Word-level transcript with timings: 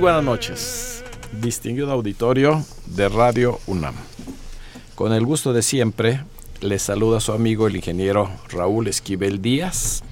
Buenas 0.00 0.24
noches, 0.24 1.04
distinguido 1.42 1.92
auditorio 1.92 2.64
de 2.86 3.10
Radio 3.10 3.60
UNAM. 3.66 3.94
Con 4.94 5.12
el 5.12 5.26
gusto 5.26 5.52
de 5.52 5.60
siempre, 5.60 6.24
les 6.62 6.80
saluda 6.80 7.20
su 7.20 7.32
amigo 7.32 7.66
el 7.66 7.76
ingeniero 7.76 8.30
Raúl 8.48 8.88
Esquivel 8.88 9.42
Díaz 9.42 10.02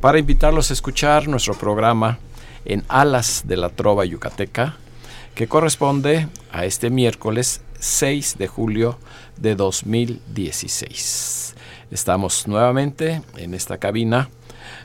para 0.00 0.18
invitarlos 0.18 0.70
a 0.70 0.72
escuchar 0.72 1.28
nuestro 1.28 1.54
programa 1.54 2.18
en 2.64 2.84
Alas 2.88 3.44
de 3.46 3.56
la 3.56 3.68
Trova 3.68 4.04
Yucateca, 4.04 4.78
que 5.36 5.46
corresponde 5.46 6.26
a 6.50 6.64
este 6.64 6.90
miércoles 6.90 7.60
6 7.78 8.38
de 8.38 8.48
julio 8.48 8.98
de 9.36 9.54
2016. 9.54 11.54
Estamos 11.92 12.48
nuevamente 12.48 13.22
en 13.36 13.54
esta 13.54 13.78
cabina 13.78 14.28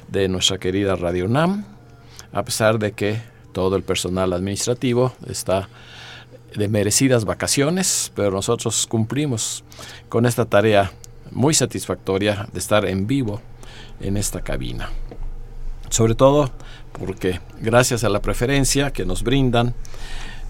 de 0.08 0.28
nuestra 0.28 0.60
querida 0.60 0.96
Radio 0.96 1.26
UNAM, 1.26 1.66
a 2.32 2.44
pesar 2.44 2.78
de 2.78 2.92
que 2.92 3.31
todo 3.52 3.76
el 3.76 3.84
personal 3.84 4.34
administrativo 4.34 5.14
está 5.28 5.70
de 6.56 6.68
merecidas 6.68 7.26
vacaciones, 7.26 8.12
pero 8.16 8.32
nosotros 8.32 8.88
cumplimos 8.88 9.64
con 10.10 10.26
esta 10.26 10.46
tarea 10.46 10.92
muy 11.32 11.54
satisfactoria 11.54 12.48
de 12.52 12.60
estar 12.60 12.86
en 12.86 13.06
vivo 13.08 13.42
en 14.02 14.18
esta 14.18 14.42
cabina. 14.42 14.90
Sobre 15.90 16.16
todo 16.16 16.52
porque 16.92 17.40
gracias 17.60 18.04
a 18.04 18.10
la 18.10 18.22
preferencia 18.22 18.92
que 18.92 19.06
nos 19.06 19.24
brindan 19.24 19.74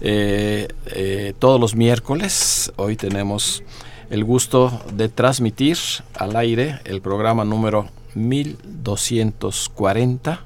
eh, 0.00 0.66
eh, 0.86 1.34
todos 1.38 1.60
los 1.60 1.76
miércoles, 1.76 2.72
hoy 2.76 2.96
tenemos 2.96 3.62
el 4.10 4.24
gusto 4.24 4.82
de 4.92 5.08
transmitir 5.08 5.78
al 6.14 6.34
aire 6.36 6.80
el 6.84 7.00
programa 7.00 7.44
número 7.44 7.88
1240 8.14 10.40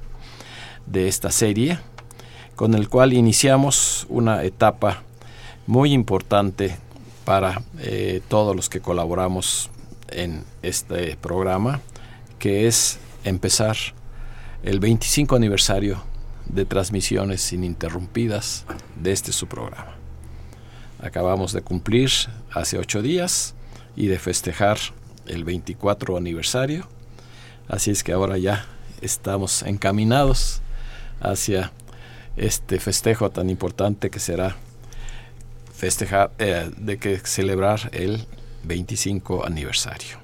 de 0.85 1.07
esta 1.07 1.31
serie, 1.31 1.79
con 2.57 2.73
el 2.73 2.89
cual 2.89 3.13
iniciamos 3.13 4.07
una 4.09 4.43
etapa 4.43 5.03
muy 5.67 5.93
importante 5.93 6.75
para 7.23 7.61
eh, 7.77 8.19
todos 8.27 8.55
los 8.55 8.67
que 8.67 8.81
colaboramos 8.81 9.69
en 10.09 10.43
este 10.63 11.15
programa, 11.17 11.81
que 12.39 12.65
es 12.65 12.97
empezar 13.23 13.77
el 14.63 14.79
25 14.79 15.35
aniversario 15.35 16.01
de 16.47 16.65
transmisiones 16.65 17.53
ininterrumpidas 17.53 18.65
de 18.95 19.11
este 19.11 19.33
su 19.33 19.45
programa. 19.45 19.93
Acabamos 20.99 21.53
de 21.53 21.61
cumplir 21.61 22.09
hace 22.51 22.79
ocho 22.79 23.03
días 23.03 23.53
y 23.95 24.07
de 24.07 24.17
festejar 24.17 24.79
el 25.27 25.43
24 25.43 26.17
aniversario, 26.17 26.87
así 27.67 27.91
es 27.91 28.03
que 28.03 28.13
ahora 28.13 28.39
ya 28.39 28.65
estamos 29.01 29.61
encaminados 29.61 30.61
hacia 31.21 31.71
este 32.37 32.79
festejo 32.79 33.29
tan 33.31 33.49
importante 33.49 34.09
que 34.09 34.19
será 34.19 34.55
festejar, 35.73 36.31
eh, 36.39 36.71
de 36.77 36.97
que 36.97 37.19
celebrar 37.19 37.89
el 37.93 38.25
25 38.63 39.45
aniversario. 39.45 40.17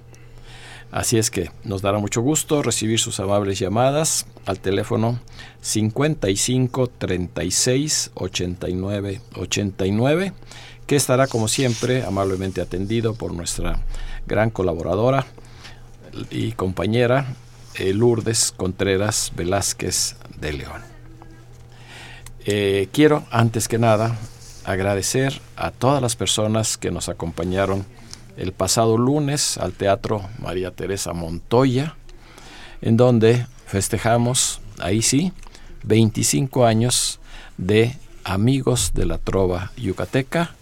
Así 0.92 1.18
es 1.18 1.32
que 1.32 1.50
nos 1.64 1.82
dará 1.82 1.98
mucho 1.98 2.22
gusto 2.22 2.62
recibir 2.62 3.00
sus 3.00 3.20
amables 3.20 3.58
llamadas 3.58 4.28
al 4.46 4.60
teléfono 4.60 5.20
55 5.62 6.88
36 6.88 8.12
89 8.14 9.22
89, 9.36 10.34
que 10.86 10.96
estará 10.96 11.26
como 11.26 11.48
siempre 11.48 12.04
amablemente 12.04 12.62
atendido 12.62 13.16
por 13.16 13.34
nuestra 13.34 13.80
gran 14.28 14.52
colaboradora 14.52 15.26
y 16.30 16.52
compañera 16.52 17.26
eh, 17.74 17.92
Lourdes 17.94 18.54
Contreras 18.56 19.32
Velázquez 19.36 20.16
de 20.40 20.54
León. 20.54 20.93
Eh, 22.46 22.90
quiero, 22.92 23.24
antes 23.32 23.70
que 23.70 23.78
nada, 23.78 24.18
agradecer 24.66 25.40
a 25.56 25.72
todas 25.72 26.02
las 26.02 26.18
personas 26.18 26.78
que 26.78 26.92
nos 26.92 27.08
acompañaron 27.08 27.86
el 28.36 28.52
pasado 28.52 28.98
lunes 28.98 29.58
al 29.58 29.72
Teatro 29.72 30.28
María 30.40 30.72
Teresa 30.72 31.14
Montoya, 31.14 31.96
en 32.82 32.98
donde 32.98 33.46
festejamos, 33.66 34.60
ahí 34.80 35.02
sí, 35.02 35.32
25 35.84 36.66
años 36.66 37.20
de 37.58 37.96
Amigos 38.26 38.92
de 38.94 39.06
la 39.06 39.20
Trova 39.20 39.72
Yucateca 39.78 40.56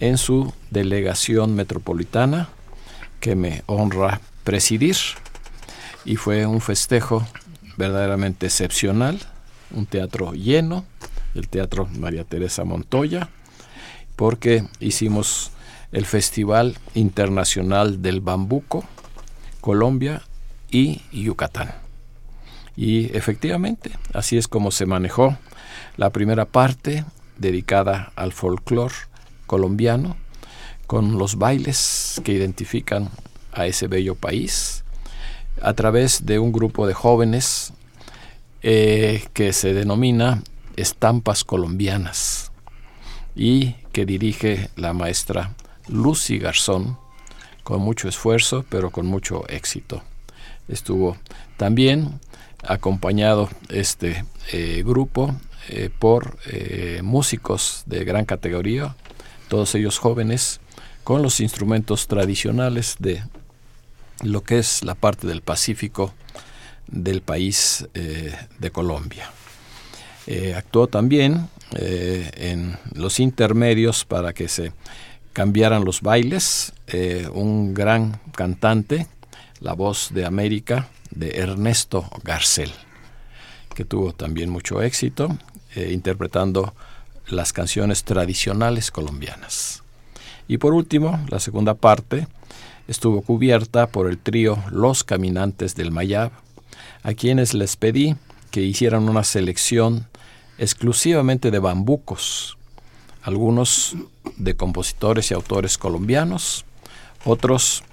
en 0.00 0.18
su 0.18 0.52
delegación 0.70 1.54
metropolitana 1.54 2.48
que 3.20 3.36
me 3.36 3.62
honra 3.66 4.20
presidir. 4.42 4.96
Y 6.04 6.16
fue 6.16 6.46
un 6.46 6.60
festejo 6.60 7.24
verdaderamente 7.76 8.46
excepcional, 8.46 9.20
un 9.70 9.86
teatro 9.86 10.32
lleno, 10.32 10.84
el 11.34 11.48
Teatro 11.48 11.88
María 11.98 12.24
Teresa 12.24 12.64
Montoya, 12.64 13.28
porque 14.16 14.66
hicimos 14.80 15.50
el 15.92 16.06
Festival 16.06 16.78
Internacional 16.94 18.02
del 18.02 18.20
Bambuco, 18.20 18.84
Colombia 19.60 20.22
y 20.70 21.02
Yucatán. 21.12 21.72
Y 22.76 23.16
efectivamente, 23.16 23.92
así 24.14 24.38
es 24.38 24.48
como 24.48 24.70
se 24.70 24.86
manejó 24.86 25.36
la 25.96 26.10
primera 26.10 26.46
parte 26.46 27.04
dedicada 27.36 28.12
al 28.16 28.32
folclore 28.32 28.94
colombiano, 29.46 30.16
con 30.86 31.18
los 31.18 31.36
bailes 31.36 32.20
que 32.24 32.32
identifican 32.32 33.10
a 33.52 33.66
ese 33.66 33.86
bello 33.86 34.14
país, 34.14 34.84
a 35.60 35.74
través 35.74 36.24
de 36.24 36.38
un 36.38 36.52
grupo 36.52 36.86
de 36.86 36.94
jóvenes 36.94 37.72
eh, 38.62 39.24
que 39.32 39.52
se 39.52 39.74
denomina 39.74 40.42
Estampas 40.76 41.44
Colombianas 41.44 42.52
y 43.34 43.72
que 43.92 44.06
dirige 44.06 44.70
la 44.76 44.92
maestra 44.92 45.54
Lucy 45.88 46.38
Garzón 46.38 46.98
con 47.62 47.80
mucho 47.80 48.08
esfuerzo 48.08 48.64
pero 48.68 48.90
con 48.90 49.06
mucho 49.06 49.48
éxito. 49.48 50.02
Estuvo 50.68 51.16
también 51.56 52.20
acompañado 52.62 53.50
este 53.68 54.24
eh, 54.52 54.82
grupo 54.84 55.34
eh, 55.68 55.90
por 55.96 56.38
eh, 56.46 57.00
músicos 57.02 57.82
de 57.86 58.04
gran 58.04 58.24
categoría, 58.24 58.96
todos 59.48 59.74
ellos 59.74 59.98
jóvenes, 59.98 60.60
con 61.04 61.22
los 61.22 61.40
instrumentos 61.40 62.06
tradicionales 62.06 62.96
de 63.00 63.22
lo 64.22 64.42
que 64.44 64.58
es 64.58 64.84
la 64.84 64.94
parte 64.94 65.26
del 65.26 65.42
Pacífico 65.42 66.14
del 66.86 67.22
país 67.22 67.88
de 67.92 68.70
Colombia. 68.70 69.30
Actuó 70.56 70.86
también 70.86 71.48
en 71.74 72.76
los 72.94 73.18
intermedios 73.18 74.04
para 74.04 74.32
que 74.32 74.48
se 74.48 74.72
cambiaran 75.32 75.84
los 75.84 76.00
bailes, 76.00 76.72
un 77.32 77.74
gran 77.74 78.20
cantante, 78.34 79.06
la 79.60 79.72
voz 79.74 80.10
de 80.12 80.24
América, 80.24 80.88
de 81.10 81.38
Ernesto 81.38 82.08
Garcel, 82.24 82.70
que 83.74 83.84
tuvo 83.84 84.12
también 84.12 84.50
mucho 84.50 84.82
éxito 84.82 85.36
eh, 85.74 85.90
interpretando 85.92 86.74
las 87.28 87.52
canciones 87.52 88.04
tradicionales 88.04 88.90
colombianas. 88.90 89.82
Y 90.48 90.58
por 90.58 90.74
último, 90.74 91.24
la 91.28 91.40
segunda 91.40 91.74
parte 91.74 92.26
estuvo 92.88 93.22
cubierta 93.22 93.86
por 93.86 94.10
el 94.10 94.18
trío 94.18 94.62
Los 94.70 95.04
Caminantes 95.04 95.74
del 95.74 95.92
Mayab, 95.92 96.32
a 97.02 97.14
quienes 97.14 97.54
les 97.54 97.76
pedí 97.76 98.16
que 98.50 98.60
hicieran 98.60 99.08
una 99.08 99.24
selección 99.24 100.08
exclusivamente 100.58 101.50
de 101.50 101.58
bambucos, 101.58 102.56
algunos 103.22 103.96
de 104.36 104.54
compositores 104.54 105.30
y 105.30 105.34
autores 105.34 105.78
colombianos, 105.78 106.64
otros 107.24 107.84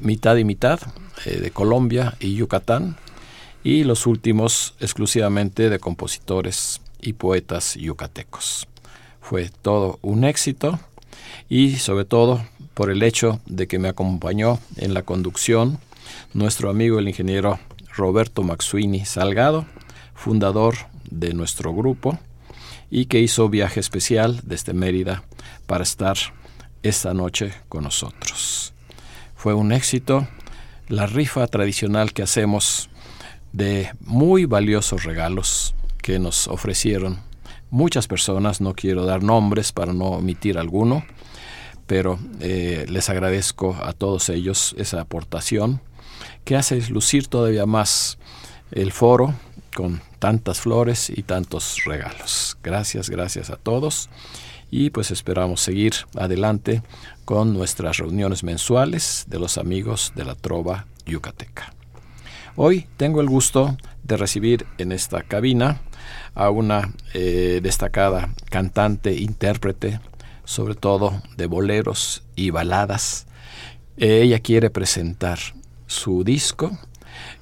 mitad 0.00 0.36
y 0.36 0.44
mitad, 0.44 0.80
eh, 1.24 1.38
de 1.40 1.50
Colombia 1.50 2.16
y 2.20 2.34
Yucatán, 2.34 2.96
y 3.64 3.84
los 3.84 4.06
últimos 4.06 4.74
exclusivamente 4.80 5.70
de 5.70 5.78
compositores 5.78 6.80
y 7.00 7.12
poetas 7.12 7.74
yucatecos. 7.74 8.66
Fue 9.20 9.50
todo 9.62 9.98
un 10.02 10.24
éxito 10.24 10.80
y 11.48 11.76
sobre 11.76 12.04
todo 12.04 12.44
por 12.74 12.90
el 12.90 13.02
hecho 13.02 13.40
de 13.46 13.66
que 13.68 13.78
me 13.78 13.88
acompañó 13.88 14.58
en 14.76 14.94
la 14.94 15.02
conducción 15.02 15.78
nuestro 16.34 16.70
amigo 16.70 16.98
el 16.98 17.08
ingeniero 17.08 17.58
Roberto 17.94 18.42
Maxuini 18.42 19.04
Salgado, 19.04 19.66
fundador 20.14 20.74
de 21.12 21.34
nuestro 21.34 21.74
grupo 21.74 22.18
y 22.90 23.06
que 23.06 23.20
hizo 23.20 23.48
viaje 23.48 23.80
especial 23.80 24.40
desde 24.44 24.72
Mérida 24.72 25.24
para 25.66 25.82
estar 25.82 26.16
esta 26.82 27.14
noche 27.14 27.52
con 27.68 27.84
nosotros. 27.84 28.74
Fue 29.34 29.54
un 29.54 29.72
éxito 29.72 30.26
la 30.88 31.06
rifa 31.06 31.46
tradicional 31.46 32.12
que 32.12 32.22
hacemos 32.22 32.90
de 33.52 33.90
muy 34.00 34.44
valiosos 34.44 35.04
regalos 35.04 35.74
que 36.02 36.18
nos 36.18 36.48
ofrecieron 36.48 37.20
muchas 37.70 38.06
personas, 38.06 38.60
no 38.60 38.74
quiero 38.74 39.06
dar 39.06 39.22
nombres 39.22 39.72
para 39.72 39.92
no 39.94 40.06
omitir 40.06 40.58
alguno, 40.58 41.04
pero 41.86 42.18
eh, 42.40 42.84
les 42.88 43.08
agradezco 43.08 43.76
a 43.82 43.92
todos 43.92 44.28
ellos 44.28 44.74
esa 44.78 45.00
aportación 45.00 45.80
que 46.44 46.56
hace 46.56 46.80
lucir 46.90 47.28
todavía 47.28 47.66
más 47.66 48.18
el 48.70 48.92
foro 48.92 49.34
con 49.74 50.02
tantas 50.22 50.60
flores 50.60 51.10
y 51.10 51.24
tantos 51.24 51.82
regalos. 51.84 52.56
Gracias, 52.62 53.10
gracias 53.10 53.50
a 53.50 53.56
todos 53.56 54.08
y 54.70 54.90
pues 54.90 55.10
esperamos 55.10 55.60
seguir 55.60 55.94
adelante 56.14 56.80
con 57.24 57.52
nuestras 57.52 57.96
reuniones 57.96 58.44
mensuales 58.44 59.24
de 59.26 59.40
los 59.40 59.58
amigos 59.58 60.12
de 60.14 60.24
la 60.24 60.36
Trova 60.36 60.86
Yucateca. 61.06 61.74
Hoy 62.54 62.86
tengo 62.96 63.20
el 63.20 63.28
gusto 63.28 63.76
de 64.04 64.16
recibir 64.16 64.64
en 64.78 64.92
esta 64.92 65.24
cabina 65.24 65.80
a 66.36 66.50
una 66.50 66.92
eh, 67.14 67.58
destacada 67.60 68.32
cantante, 68.48 69.16
intérprete, 69.16 69.98
sobre 70.44 70.76
todo 70.76 71.20
de 71.36 71.46
boleros 71.46 72.22
y 72.36 72.50
baladas. 72.50 73.26
ella 73.96 74.38
quiere 74.38 74.70
presentar 74.70 75.40
su 75.88 76.22
disco 76.22 76.78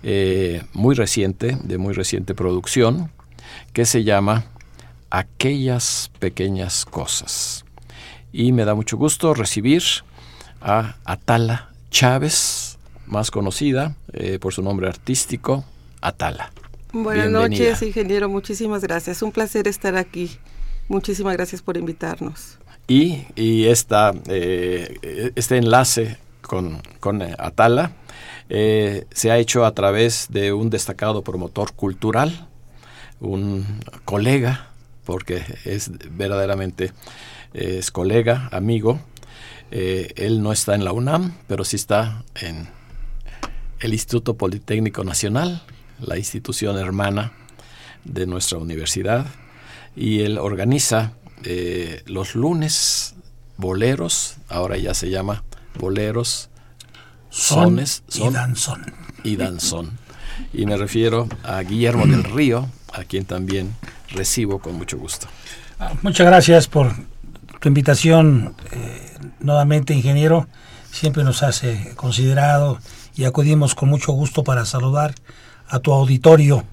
eh, 0.03 0.63
muy 0.73 0.95
reciente, 0.95 1.59
de 1.63 1.79
muy 1.79 1.93
reciente 1.93 2.35
producción, 2.35 3.11
que 3.73 3.85
se 3.85 4.05
llama 4.05 4.45
Aquellas 5.11 6.11
pequeñas 6.19 6.85
cosas. 6.85 7.65
Y 8.33 8.53
me 8.53 8.65
da 8.65 8.75
mucho 8.75 8.97
gusto 8.97 9.35
recibir 9.35 9.83
a 10.61 10.97
Atala 11.05 11.71
Chávez, 11.91 12.79
más 13.07 13.31
conocida 13.31 13.97
eh, 14.13 14.39
por 14.39 14.55
su 14.55 14.63
nombre 14.63 14.89
artístico, 14.89 15.65
Atala. 16.01 16.53
Buenas 16.93 17.31
noches, 17.31 17.83
ingeniero. 17.83 18.29
Muchísimas 18.29 18.83
gracias. 18.83 19.23
Un 19.23 19.33
placer 19.33 19.69
estar 19.69 19.97
aquí. 19.97 20.31
Muchísimas 20.89 21.35
gracias 21.35 21.63
por 21.63 21.77
invitarnos. 21.77 22.59
Y, 22.89 23.27
y 23.37 23.67
esta, 23.67 24.13
eh, 24.27 25.33
este 25.37 25.57
enlace 25.59 26.17
con, 26.41 26.81
con 26.99 27.23
Atala 27.23 27.93
eh, 28.53 29.07
se 29.13 29.31
ha 29.31 29.39
hecho 29.39 29.65
a 29.65 29.75
través 29.75 30.27
de 30.29 30.53
un 30.53 30.71
destacado 30.71 31.23
promotor 31.23 31.73
cultural, 31.73 32.49
un 33.21 33.65
colega, 34.05 34.71
porque 35.05 35.45
es 35.65 35.93
verdaderamente 36.11 36.93
es 37.55 37.93
colega, 37.93 38.49
amigo. 38.51 38.99
Eh, 39.71 40.13
él 40.17 40.43
no 40.43 40.51
está 40.51 40.75
en 40.75 40.85
la 40.85 40.93
UNAM, 40.93 41.37
pero 41.47 41.65
sí 41.65 41.77
está 41.77 42.25
en 42.35 42.69
el 43.79 43.93
Instituto 43.93 44.37
Politécnico 44.37 45.05
Nacional, 45.05 45.63
la 46.01 46.19
institución 46.19 46.77
hermana 46.77 47.33
de 48.05 48.27
nuestra 48.27 48.59
universidad, 48.59 49.27
y 49.95 50.23
él 50.23 50.39
organiza 50.39 51.13
eh, 51.45 52.03
los 52.07 52.35
lunes 52.35 53.15
boleros, 53.59 54.39
ahora 54.49 54.77
ya 54.77 54.93
se 54.93 55.09
llama 55.09 55.45
boleros 55.79 56.50
sones, 57.31 58.03
son 58.09 58.29
y 58.29 58.35
danzón. 58.35 58.95
Y 59.25 59.37
danzón. 59.37 59.99
Y 60.53 60.67
me 60.67 60.77
refiero 60.77 61.29
a 61.45 61.61
Guillermo 61.63 62.07
del 62.07 62.25
Río, 62.25 62.69
a 62.93 63.05
quien 63.05 63.25
también 63.25 63.75
recibo 64.13 64.59
con 64.59 64.75
mucho 64.75 64.99
gusto. 64.99 65.29
Ah, 65.79 65.93
muchas 66.03 66.27
gracias 66.27 66.67
por 66.67 66.93
tu 67.61 67.69
invitación, 67.69 68.55
eh, 68.73 69.19
nuevamente 69.39 69.95
ingeniero. 69.95 70.47
Siempre 70.91 71.23
nos 71.23 71.43
hace 71.43 71.93
considerado 71.95 72.79
y 73.15 73.25
acudimos 73.25 73.75
con 73.75 73.89
mucho 73.89 74.13
gusto 74.13 74.43
para 74.43 74.67
saludar 74.67 75.15
a 75.69 75.79
tu 75.79 75.93
auditorio. 75.93 76.65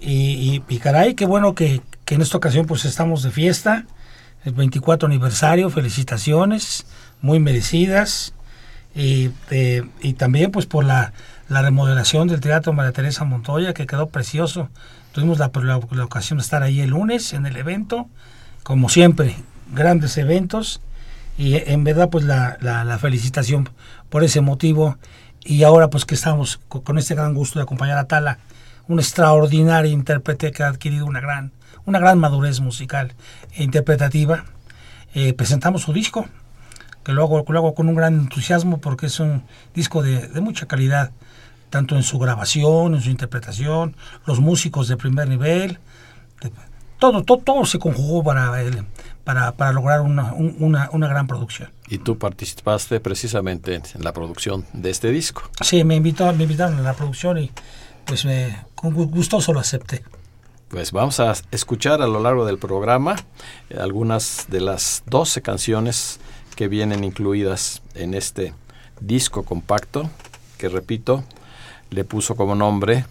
Y, 0.00 0.62
y, 0.68 0.78
caray, 0.78 1.14
qué 1.14 1.26
bueno 1.26 1.54
que, 1.54 1.82
que, 2.04 2.14
en 2.14 2.22
esta 2.22 2.36
ocasión 2.36 2.66
pues 2.66 2.84
estamos 2.84 3.22
de 3.22 3.30
fiesta, 3.30 3.86
el 4.44 4.52
24 4.52 5.06
aniversario, 5.06 5.70
felicitaciones, 5.70 6.86
muy 7.20 7.40
merecidas 7.40 8.32
y, 8.96 9.30
eh, 9.50 9.84
y 10.00 10.14
también 10.14 10.50
pues 10.50 10.64
por 10.64 10.84
la, 10.84 11.12
la, 11.48 11.60
remodelación 11.60 12.28
del 12.28 12.40
Teatro 12.40 12.72
María 12.72 12.92
Teresa 12.92 13.24
Montoya 13.24 13.74
que 13.74 13.86
quedó 13.86 14.08
precioso. 14.08 14.70
Tuvimos 15.12 15.38
la, 15.38 15.50
la, 15.54 16.04
ocasión 16.04 16.38
de 16.38 16.42
estar 16.42 16.62
ahí 16.62 16.80
el 16.80 16.90
lunes 16.90 17.34
en 17.34 17.44
el 17.44 17.56
evento, 17.56 18.08
como 18.62 18.88
siempre, 18.88 19.36
grandes 19.72 20.16
eventos 20.16 20.80
y 21.36 21.56
en 21.56 21.84
verdad 21.84 22.08
pues 22.08 22.24
la, 22.24 22.56
la, 22.62 22.98
felicitación 22.98 23.68
por 24.08 24.24
ese 24.24 24.40
motivo 24.40 24.96
y 25.44 25.62
ahora 25.62 25.90
pues 25.90 26.06
que 26.06 26.14
estamos 26.14 26.58
con 26.68 26.96
este 26.96 27.14
gran 27.14 27.34
gusto 27.34 27.58
de 27.58 27.64
acompañar 27.64 27.98
a 27.98 28.06
Tala, 28.06 28.38
un 28.88 28.98
extraordinario 28.98 29.92
intérprete 29.92 30.52
que 30.52 30.62
ha 30.62 30.68
adquirido 30.68 31.04
una 31.04 31.20
gran, 31.20 31.52
una 31.84 31.98
gran 31.98 32.18
madurez 32.18 32.60
musical 32.60 33.12
e 33.52 33.62
interpretativa. 33.62 34.44
Eh, 35.14 35.34
presentamos 35.34 35.82
su 35.82 35.92
disco, 35.92 36.26
que 37.06 37.12
lo 37.12 37.22
hago, 37.22 37.44
lo 37.46 37.58
hago 37.60 37.74
con 37.74 37.88
un 37.88 37.94
gran 37.94 38.14
entusiasmo 38.14 38.78
porque 38.78 39.06
es 39.06 39.20
un 39.20 39.44
disco 39.76 40.02
de, 40.02 40.26
de 40.26 40.40
mucha 40.40 40.66
calidad, 40.66 41.12
tanto 41.70 41.94
en 41.94 42.02
su 42.02 42.18
grabación, 42.18 42.96
en 42.96 43.00
su 43.00 43.10
interpretación, 43.10 43.94
los 44.26 44.40
músicos 44.40 44.88
de 44.88 44.96
primer 44.96 45.28
nivel, 45.28 45.78
todo, 46.98 47.22
todo, 47.22 47.38
todo 47.38 47.64
se 47.64 47.78
conjugó 47.78 48.24
para, 48.24 48.60
el, 48.60 48.84
para, 49.22 49.52
para 49.52 49.70
lograr 49.70 50.00
una, 50.00 50.32
una, 50.32 50.90
una, 50.90 51.06
gran 51.06 51.28
producción. 51.28 51.70
Y 51.86 51.98
tú 51.98 52.18
participaste 52.18 52.98
precisamente 52.98 53.76
en 53.76 54.02
la 54.02 54.12
producción 54.12 54.64
de 54.72 54.90
este 54.90 55.12
disco. 55.12 55.42
Sí, 55.60 55.84
me, 55.84 55.94
invitó, 55.94 56.32
me 56.32 56.42
invitaron 56.42 56.76
a 56.80 56.82
la 56.82 56.94
producción 56.94 57.38
y 57.38 57.52
pues 58.04 58.24
me, 58.24 58.64
con 58.74 58.92
gustoso 58.92 59.52
lo 59.52 59.60
acepté. 59.60 60.02
Pues 60.70 60.90
vamos 60.90 61.20
a 61.20 61.34
escuchar 61.52 62.02
a 62.02 62.08
lo 62.08 62.18
largo 62.18 62.44
del 62.44 62.58
programa 62.58 63.14
eh, 63.70 63.78
algunas 63.78 64.46
de 64.48 64.60
las 64.60 65.04
12 65.06 65.40
canciones 65.40 66.18
que 66.56 66.68
vienen 66.68 67.04
incluidas 67.04 67.82
en 67.94 68.14
este 68.14 68.54
disco 69.00 69.44
compacto, 69.44 70.10
que 70.58 70.68
repito, 70.68 71.22
le 71.90 72.04
puso 72.04 72.34
como 72.34 72.54
nombre 72.54 73.04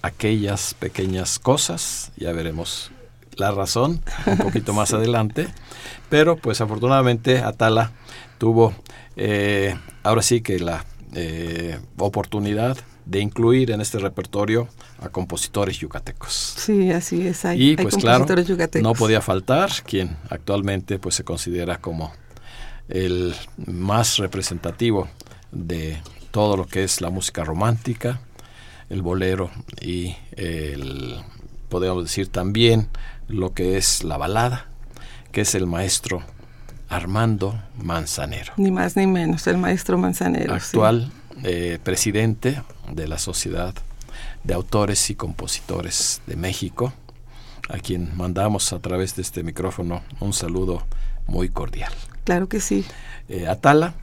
aquellas 0.00 0.74
pequeñas 0.74 1.38
cosas, 1.38 2.12
ya 2.16 2.32
veremos 2.32 2.90
la 3.36 3.50
razón 3.50 4.00
un 4.26 4.38
poquito 4.38 4.72
más 4.74 4.94
adelante, 4.94 5.48
pero 6.08 6.36
pues 6.36 6.60
afortunadamente 6.60 7.38
Atala 7.38 7.92
tuvo 8.38 8.72
eh, 9.16 9.76
ahora 10.02 10.22
sí 10.22 10.40
que 10.40 10.58
la 10.58 10.84
eh, 11.14 11.78
oportunidad 11.98 12.78
de 13.04 13.20
incluir 13.20 13.72
en 13.72 13.80
este 13.80 13.98
repertorio 13.98 14.68
a 15.00 15.08
compositores 15.08 15.78
yucatecos. 15.78 16.54
Sí, 16.56 16.92
así 16.92 17.26
es. 17.26 17.44
Hay, 17.44 17.72
y 17.72 17.76
pues 17.76 17.96
claro, 17.96 18.26
no 18.80 18.92
podía 18.92 19.20
faltar 19.20 19.70
quien 19.84 20.16
actualmente 20.30 21.00
pues 21.00 21.16
se 21.16 21.24
considera 21.24 21.78
como 21.78 22.12
el 22.88 23.34
más 23.66 24.18
representativo 24.18 25.08
de 25.50 25.98
todo 26.30 26.56
lo 26.56 26.66
que 26.66 26.84
es 26.84 27.00
la 27.00 27.10
música 27.10 27.44
romántica, 27.44 28.20
el 28.88 29.02
bolero 29.02 29.50
y 29.80 30.16
el, 30.32 31.16
podemos 31.68 32.04
decir 32.04 32.28
también 32.28 32.88
lo 33.28 33.54
que 33.54 33.76
es 33.76 34.04
la 34.04 34.16
balada, 34.16 34.66
que 35.30 35.42
es 35.42 35.54
el 35.54 35.66
maestro 35.66 36.22
Armando 36.88 37.58
Manzanero. 37.76 38.52
Ni 38.56 38.70
más 38.70 38.96
ni 38.96 39.06
menos, 39.06 39.46
el 39.46 39.56
maestro 39.56 39.96
Manzanero. 39.96 40.54
Actual 40.54 41.10
eh, 41.44 41.78
presidente 41.82 42.62
de 42.92 43.08
la 43.08 43.18
Sociedad 43.18 43.74
de 44.44 44.54
Autores 44.54 45.10
y 45.10 45.14
Compositores 45.14 46.20
de 46.26 46.36
México, 46.36 46.92
a 47.68 47.78
quien 47.78 48.16
mandamos 48.16 48.72
a 48.72 48.78
través 48.80 49.16
de 49.16 49.22
este 49.22 49.42
micrófono 49.42 50.02
un 50.20 50.32
saludo 50.34 50.86
muy 51.26 51.48
cordial. 51.48 51.92
Claro 52.24 52.48
que 52.48 52.60
sí. 52.60 52.84
Eh, 53.28 53.46
Atala 53.48 53.94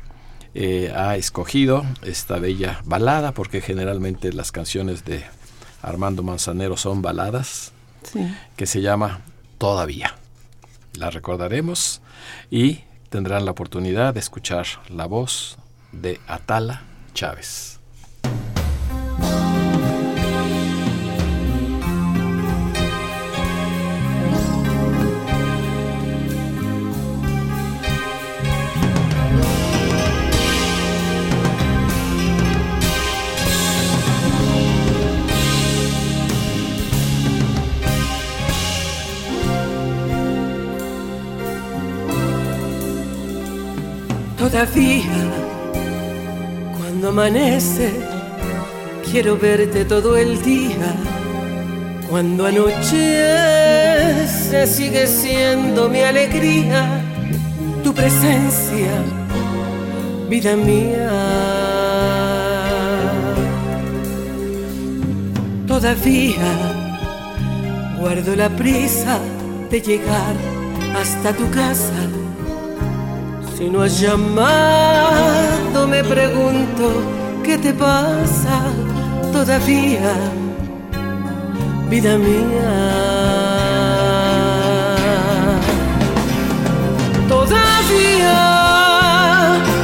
eh, 0.53 0.91
ha 0.95 1.15
escogido 1.15 1.85
esta 2.01 2.39
bella 2.39 2.81
balada 2.85 3.33
porque 3.33 3.61
generalmente 3.61 4.33
las 4.33 4.51
canciones 4.51 5.05
de 5.05 5.23
Armando 5.81 6.23
Manzanero 6.23 6.77
son 6.77 7.01
baladas 7.01 7.71
que 8.55 8.65
se 8.65 8.81
llama 8.81 9.21
Todavía. 9.57 10.15
La 10.93 11.09
recordaremos 11.09 12.01
y 12.49 12.81
tendrán 13.09 13.45
la 13.45 13.51
oportunidad 13.51 14.13
de 14.13 14.19
escuchar 14.19 14.65
la 14.89 15.05
voz 15.05 15.57
de 15.91 16.19
Atala 16.27 16.81
Chávez. 17.13 17.78
Todavía, 44.51 45.29
cuando 46.75 47.09
amanece, 47.09 47.91
quiero 49.11 49.37
verte 49.37 49.85
todo 49.85 50.17
el 50.17 50.41
día. 50.41 50.95
Cuando 52.09 52.47
anochece, 52.47 52.95
sigue 54.65 55.05
siendo 55.05 55.87
mi 55.87 56.01
alegría, 56.01 57.03
tu 57.83 57.93
presencia, 57.93 58.89
vida 60.27 60.55
mía. 60.55 61.11
Todavía 65.67 66.49
guardo 67.99 68.35
la 68.35 68.49
prisa 68.49 69.19
de 69.69 69.79
llegar 69.79 70.33
hasta 70.95 71.33
tu 71.33 71.47
casa 71.51 72.18
si 73.59 73.69
no 73.69 73.81
has 73.81 73.99
llamado, 73.99 75.85
me 75.85 76.01
pregunto 76.01 77.03
qué 77.43 77.57
te 77.57 77.73
pasa 77.73 78.61
todavía, 79.33 80.13
vida 81.89 82.17
mía. 82.17 82.71
Todavía 87.27 88.37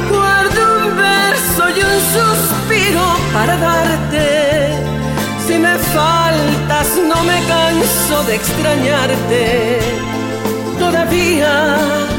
guardo 0.08 0.62
un 0.80 0.96
verso 0.96 1.62
y 1.76 1.80
un 1.90 1.98
suspiro 2.14 3.04
para 3.34 3.58
darte. 3.58 4.70
Si 5.46 5.58
me 5.58 5.76
faltas, 5.76 6.88
no 7.10 7.22
me 7.24 7.38
canso 7.46 8.22
de 8.26 8.36
extrañarte. 8.36 9.80
Todavía 10.78 12.15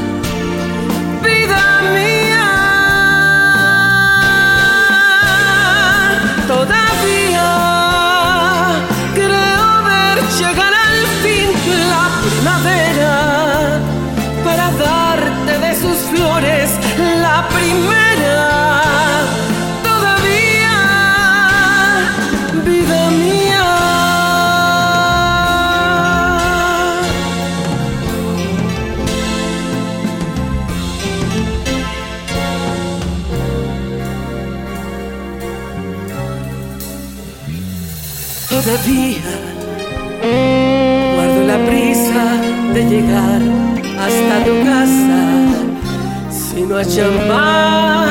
Si 46.84 47.01
no 47.01 47.34
has 47.34 48.06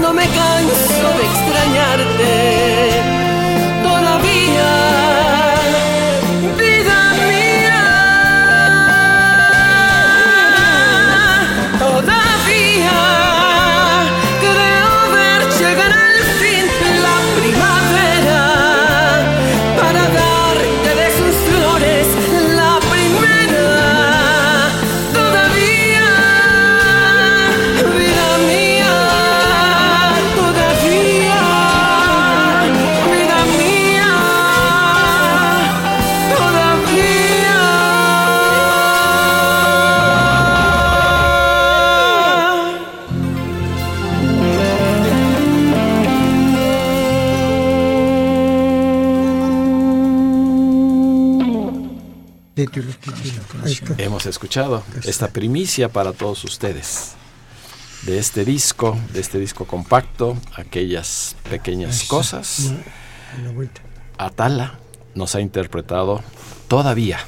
no 0.00 0.12
me 0.12 0.26
canso 0.28 1.08
de 1.18 1.24
extrañarte. 1.24 2.75
Escuchado 54.28 54.82
esta 55.04 55.28
primicia 55.28 55.88
para 55.88 56.12
todos 56.12 56.42
ustedes 56.42 57.14
de 58.02 58.18
este 58.18 58.44
disco, 58.44 58.98
de 59.12 59.20
este 59.20 59.38
disco 59.38 59.66
compacto, 59.66 60.36
aquellas 60.56 61.36
pequeñas 61.48 62.04
cosas. 62.04 62.72
Atala 64.18 64.80
nos 65.14 65.36
ha 65.36 65.40
interpretado 65.40 66.22
todavía 66.66 67.20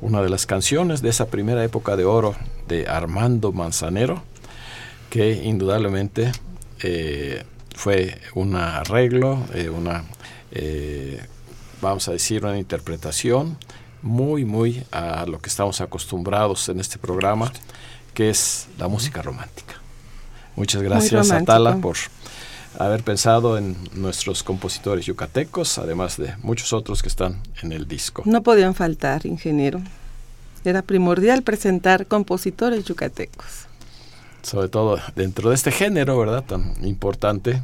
una 0.00 0.20
de 0.20 0.28
las 0.28 0.46
canciones 0.46 1.00
de 1.00 1.10
esa 1.10 1.28
primera 1.28 1.62
época 1.62 1.96
de 1.96 2.04
oro 2.04 2.34
de 2.66 2.88
Armando 2.88 3.52
Manzanero, 3.52 4.22
que 5.10 5.32
indudablemente 5.44 6.32
eh, 6.82 7.44
fue 7.76 8.20
un 8.34 8.56
arreglo, 8.56 9.44
eh, 9.54 9.68
una, 9.68 10.04
eh, 10.50 11.24
vamos 11.80 12.08
a 12.08 12.12
decir, 12.12 12.44
una 12.44 12.58
interpretación 12.58 13.58
muy, 14.02 14.44
muy 14.44 14.84
a 14.90 15.26
lo 15.26 15.38
que 15.40 15.48
estamos 15.48 15.80
acostumbrados 15.80 16.68
en 16.68 16.80
este 16.80 16.98
programa, 16.98 17.52
que 18.14 18.30
es 18.30 18.68
la 18.78 18.88
música 18.88 19.22
romántica. 19.22 19.74
Muchas 20.56 20.82
gracias. 20.82 21.30
Atala, 21.30 21.76
por 21.76 21.96
haber 22.78 23.02
pensado 23.02 23.58
en 23.58 23.76
nuestros 23.94 24.42
compositores 24.42 25.06
yucatecos, 25.06 25.78
además 25.78 26.16
de 26.16 26.34
muchos 26.42 26.72
otros 26.72 27.02
que 27.02 27.08
están 27.08 27.40
en 27.62 27.72
el 27.72 27.86
disco. 27.86 28.22
No 28.24 28.42
podían 28.42 28.74
faltar, 28.74 29.26
ingeniero. 29.26 29.80
Era 30.64 30.82
primordial 30.82 31.42
presentar 31.42 32.06
compositores 32.06 32.84
yucatecos. 32.84 33.66
Sobre 34.42 34.68
todo 34.68 34.98
dentro 35.14 35.50
de 35.50 35.54
este 35.54 35.70
género, 35.70 36.18
¿verdad? 36.18 36.44
Tan 36.44 36.74
importante 36.84 37.62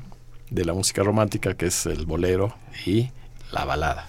de 0.50 0.64
la 0.64 0.72
música 0.72 1.02
romántica 1.02 1.54
que 1.54 1.66
es 1.66 1.86
el 1.86 2.06
bolero 2.06 2.54
y 2.86 3.10
la 3.52 3.64
balada. 3.64 4.06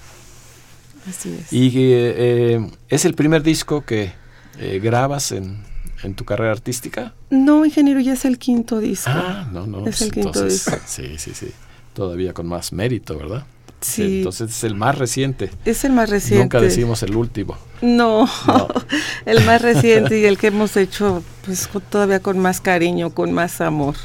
Así 1.08 1.38
es. 1.40 1.54
Y 1.54 1.72
eh, 1.76 2.70
es 2.90 3.06
el 3.06 3.14
primer 3.14 3.44
disco 3.44 3.86
que 3.86 4.14
eh, 4.60 4.80
grabas 4.82 5.32
en, 5.32 5.64
en 6.04 6.16
tu 6.16 6.26
carrera 6.26 6.52
artística? 6.52 7.14
No, 7.30 7.66
ingeniero, 7.66 8.00
ya 8.00 8.14
es 8.14 8.26
el 8.26 8.38
quinto 8.38 8.80
disco. 8.80 9.10
Ah, 9.14 9.48
no, 9.52 9.68
no. 9.68 9.80
Es 9.80 9.84
pues 9.84 10.02
el 10.04 10.12
quinto 10.12 10.30
entonces, 10.30 10.66
disco. 10.66 10.82
Sí, 10.88 11.18
sí, 11.18 11.32
sí. 11.34 11.52
Todavía 11.94 12.34
con 12.34 12.48
más 12.48 12.74
mérito, 12.74 13.18
¿verdad? 13.18 13.46
Sí. 13.82 14.20
Entonces 14.20 14.50
es 14.50 14.64
el 14.64 14.76
más 14.76 14.98
reciente. 14.98 15.52
Es 15.64 15.84
el 15.86 15.92
más 15.92 16.10
reciente. 16.10 16.44
Nunca 16.44 16.62
decimos 16.62 17.04
el 17.04 17.16
último. 17.16 17.58
No, 17.82 18.28
No. 18.48 18.68
el 19.26 19.44
más 19.46 19.62
reciente 19.62 20.20
y 20.20 20.26
el 20.26 20.38
que 20.38 20.48
hemos 20.48 20.76
hecho 20.78 21.24
pues 21.46 21.70
todavía 21.90 22.20
con 22.20 22.40
más 22.40 22.62
cariño, 22.62 23.12
con 23.12 23.32
más 23.32 23.62
amor. 23.62 23.96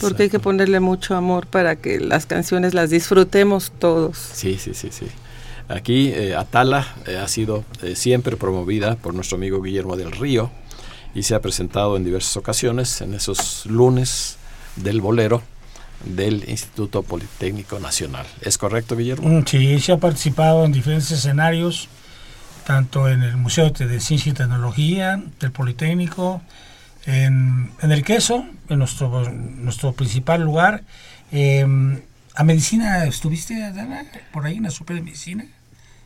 Porque 0.00 0.24
hay 0.24 0.30
que 0.30 0.40
ponerle 0.40 0.78
mucho 0.80 1.16
amor 1.16 1.46
para 1.46 1.76
que 1.76 2.00
las 2.00 2.26
canciones 2.26 2.74
las 2.74 2.90
disfrutemos 2.90 3.72
todos. 3.78 4.18
Sí, 4.18 4.58
sí, 4.58 4.74
sí, 4.74 4.88
sí. 4.90 5.06
Aquí 5.70 6.08
eh, 6.08 6.34
Atala 6.34 6.84
eh, 7.06 7.16
ha 7.16 7.28
sido 7.28 7.64
eh, 7.82 7.94
siempre 7.94 8.36
promovida 8.36 8.96
por 8.96 9.14
nuestro 9.14 9.36
amigo 9.36 9.62
Guillermo 9.62 9.96
del 9.96 10.10
Río 10.10 10.50
y 11.14 11.22
se 11.22 11.36
ha 11.36 11.40
presentado 11.40 11.96
en 11.96 12.04
diversas 12.04 12.36
ocasiones 12.36 13.00
en 13.00 13.14
esos 13.14 13.66
lunes 13.66 14.36
del 14.74 15.00
bolero 15.00 15.42
del 16.04 16.48
Instituto 16.48 17.04
Politécnico 17.04 17.78
Nacional. 17.78 18.26
¿Es 18.40 18.58
correcto, 18.58 18.96
Guillermo? 18.96 19.28
Mm, 19.28 19.44
Sí, 19.46 19.78
se 19.78 19.92
ha 19.92 19.98
participado 19.98 20.64
en 20.64 20.72
diferentes 20.72 21.12
escenarios, 21.12 21.88
tanto 22.66 23.08
en 23.08 23.22
el 23.22 23.36
Museo 23.36 23.70
de 23.70 24.00
Ciencia 24.00 24.30
y 24.30 24.34
Tecnología 24.34 25.22
del 25.38 25.52
Politécnico, 25.52 26.42
en, 27.06 27.70
el 27.80 28.04
Queso, 28.04 28.44
en 28.68 28.78
nuestro, 28.78 29.30
nuestro 29.30 29.92
principal 29.92 30.42
lugar. 30.42 30.82
Eh, 31.30 31.64
¿A 32.34 32.44
medicina 32.44 33.04
estuviste, 33.04 33.62
Adana? 33.62 34.04
Por 34.32 34.46
ahí 34.46 34.56
en 34.56 34.64
la 34.64 34.70
Super 34.70 35.00
Medicina? 35.02 35.44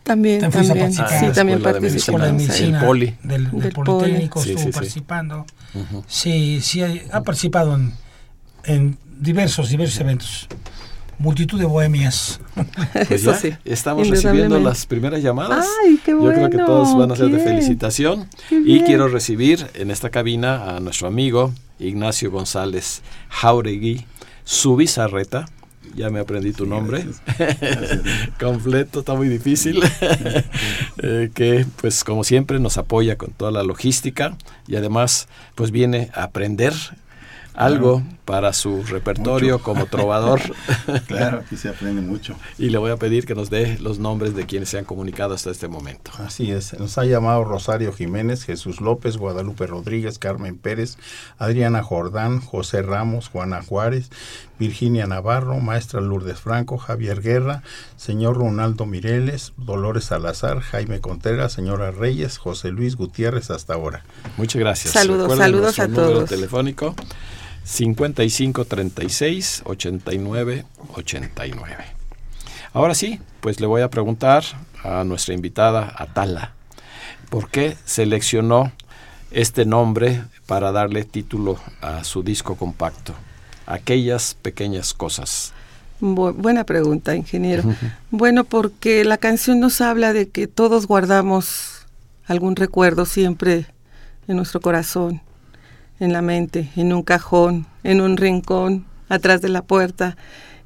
También, 0.05 0.41
También 0.43 0.53
fuiste 0.53 0.73
a 0.73 0.83
también, 0.83 0.93
sí, 0.93 1.35
también 1.35 1.59
Escuela 1.59 2.27
de 2.27 2.33
Medicina. 2.33 2.33
Medicina 2.33 2.79
El 2.81 2.87
Poli. 2.87 3.07
del, 3.23 3.51
del 3.51 3.61
Del 3.63 3.73
Politécnico 3.73 4.35
Poli. 4.41 4.45
Sí, 4.45 4.51
estuvo 4.51 4.59
sí, 4.59 4.65
sí. 4.67 4.73
participando. 4.73 5.47
Ujú. 5.75 6.05
Sí, 6.07 6.61
sí, 6.63 6.83
ha 7.11 7.23
participado 7.23 7.75
en, 7.75 7.93
en 8.65 8.99
diversos, 9.19 9.71
diversos 9.71 9.99
eventos. 10.01 10.47
Multitud 11.19 11.59
de 11.59 11.65
bohemias. 11.65 12.41
Pues 12.93 13.11
Eso 13.11 13.33
ya 13.33 13.39
sí. 13.39 13.53
estamos 13.65 14.09
recibiendo 14.09 14.59
las 14.61 14.85
primeras 14.87 15.23
llamadas. 15.23 15.67
Ay, 15.85 15.99
qué 16.05 16.11
Yo 16.13 16.19
creo 16.33 16.51
que 16.51 16.57
bueno, 16.57 16.67
todos 16.67 16.97
van 16.97 17.11
a 17.11 17.17
ser 17.17 17.31
de 17.31 17.39
felicitación. 17.39 18.29
Y 18.51 18.81
quiero 18.83 19.09
recibir 19.09 19.67
en 19.75 19.91
esta 19.91 20.11
cabina 20.11 20.77
a 20.77 20.81
nuestro 20.81 21.09
amigo 21.09 21.53
Ignacio 21.79 22.31
González 22.31 23.03
Jauregui, 23.31 24.05
su 24.45 24.77
bizarreta. 24.77 25.47
Ya 25.95 26.11
me 26.11 26.21
aprendí 26.21 26.53
tu 26.53 26.67
nombre. 26.67 27.05
Completo, 28.41 29.01
está 29.01 29.15
muy 29.15 29.29
difícil. 29.29 29.83
Eh, 30.99 31.31
que 31.35 31.67
pues 31.81 32.05
como 32.05 32.25
siempre 32.25 32.61
nos 32.61 32.79
apoya 32.79 33.17
con 33.19 33.31
toda 33.33 33.51
la 33.51 33.63
logística 33.63 34.37
y 34.67 34.77
además 34.77 35.29
pues 35.55 35.71
viene 35.71 36.11
a 36.15 36.23
aprender 36.23 36.73
algo 37.55 38.03
para 38.25 38.53
su 38.53 38.83
repertorio 38.83 39.61
como 39.61 39.87
trovador. 39.87 40.41
Claro, 41.07 41.39
aquí 41.39 41.57
se 41.57 41.69
aprende 41.69 42.03
mucho. 42.03 42.35
y 42.59 42.71
le 42.71 42.79
voy 42.79 42.91
a 42.91 42.97
pedir 42.97 43.27
que 43.27 43.35
nos 43.35 43.51
dé 43.51 43.79
los 43.79 43.99
nombres 43.99 44.35
de 44.35 44.47
quienes 44.47 44.69
se 44.69 44.79
han 44.79 44.85
comunicado 44.85 45.35
hasta 45.35 45.51
este 45.51 45.69
momento. 45.69 46.11
Así 46.19 46.51
es, 46.51 46.79
nos 46.79 46.99
ha 46.99 47.05
llamado 47.05 47.45
Rosario 47.45 47.93
Jiménez, 47.93 48.45
Jesús 48.45 48.81
López, 48.81 49.17
Guadalupe 49.17 49.67
Rodríguez, 49.67 50.19
Carmen 50.19 50.57
Pérez, 50.57 50.99
Adriana 51.39 51.83
Jordán, 51.83 52.41
José 52.41 52.83
Ramos, 52.83 53.29
Juana 53.29 53.63
Juárez, 53.63 54.11
Virginia 54.59 55.07
Navarro, 55.07 55.59
Maestra 55.61 56.01
Lourdes 56.01 56.41
Franco, 56.41 56.79
Javier 56.79 57.21
Guerra, 57.21 57.63
señor 57.97 58.37
Ronaldo 58.37 58.87
Mireles, 58.87 59.53
Dolores 59.57 60.05
Salazar, 60.05 60.61
Jaime 60.61 61.01
Contreras, 61.01 61.53
señora 61.53 61.91
Reyes, 61.91 62.39
José 62.39 62.71
Luis 62.71 62.97
Gutiérrez 62.97 63.51
hasta 63.51 63.75
ahora. 63.75 64.05
Muchas 64.37 64.61
gracias. 64.61 64.93
Saludos, 64.95 65.29
Recuerden 65.31 65.45
saludos 65.47 65.79
a 65.79 65.89
número 65.89 66.09
todos. 66.13 66.31
telefónico 66.31 66.95
55 67.65 68.65
36 68.65 69.63
89 69.65 70.65
89. 70.95 71.77
Ahora 72.73 72.95
sí, 72.95 73.21
pues 73.41 73.61
le 73.61 73.67
voy 73.67 73.83
a 73.83 73.91
preguntar 73.91 74.45
a 74.83 75.05
nuestra 75.05 75.35
invitada 75.35 75.95
Atala, 75.97 76.53
¿por 77.31 77.49
qué 77.51 77.77
seleccionó 77.85 78.73
este 79.31 79.65
nombre 79.65 80.23
para 80.47 80.73
darle 80.73 81.05
título 81.05 81.59
a 81.81 82.05
su 82.05 82.23
disco 82.23 82.57
compacto? 82.57 83.15
Aquellas 83.67 84.35
pequeñas 84.41 84.93
cosas. 84.95 85.53
Bu- 86.01 86.35
buena 86.35 86.65
pregunta, 86.65 87.15
ingeniero. 87.17 87.63
Bueno, 88.11 88.45
porque 88.45 89.05
la 89.05 89.17
canción 89.19 89.61
nos 89.61 89.81
habla 89.81 90.13
de 90.13 90.29
que 90.29 90.47
todos 90.47 90.87
guardamos 90.87 91.87
algún 92.27 92.57
recuerdo 92.57 93.07
siempre 93.07 93.67
en 94.29 94.37
nuestro 94.37 94.61
corazón, 94.61 95.21
en 96.01 96.13
la 96.13 96.21
mente, 96.23 96.71
en 96.77 96.93
un 96.93 97.03
cajón, 97.03 97.67
en 97.85 98.01
un 98.01 98.17
rincón, 98.17 98.85
atrás 99.09 99.41
de 99.41 99.49
la 99.49 99.63
puerta. 99.63 100.17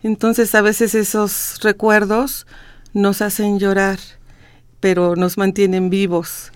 Entonces 0.02 0.54
a 0.54 0.62
veces 0.62 0.94
esos 0.94 1.58
recuerdos 1.62 2.46
nos 2.94 3.20
hacen 3.20 3.58
llorar, 3.58 3.98
pero 4.80 5.16
nos 5.16 5.36
mantienen 5.38 5.90
vivos. 5.90 6.52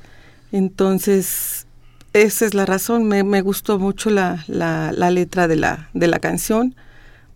Entonces, 0.52 1.61
esa 2.12 2.44
es 2.46 2.54
la 2.54 2.66
razón. 2.66 3.04
Me, 3.04 3.24
me 3.24 3.40
gustó 3.42 3.78
mucho 3.78 4.10
la, 4.10 4.44
la- 4.46 4.92
la 4.92 5.10
letra 5.10 5.48
de 5.48 5.56
la, 5.56 5.88
de 5.94 6.06
la 6.08 6.18
canción 6.18 6.74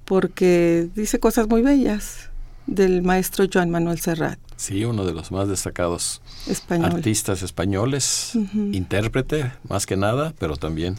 porque 0.04 0.88
dice 0.94 1.18
cosas 1.18 1.48
muy 1.48 1.62
bellas 1.62 2.30
del 2.66 3.02
maestro 3.02 3.46
Joan 3.52 3.70
Manuel 3.70 4.00
Serrat, 4.00 4.38
Sí, 4.56 4.84
uno 4.84 5.04
de 5.04 5.12
los 5.12 5.30
más 5.30 5.48
destacados 5.48 6.20
español. 6.48 6.92
artistas 6.94 7.42
españoles, 7.42 8.32
intérprete 8.72 9.52
más 9.68 9.84
que 9.86 9.96
nada, 9.96 10.32
pero 10.38 10.56
también 10.56 10.96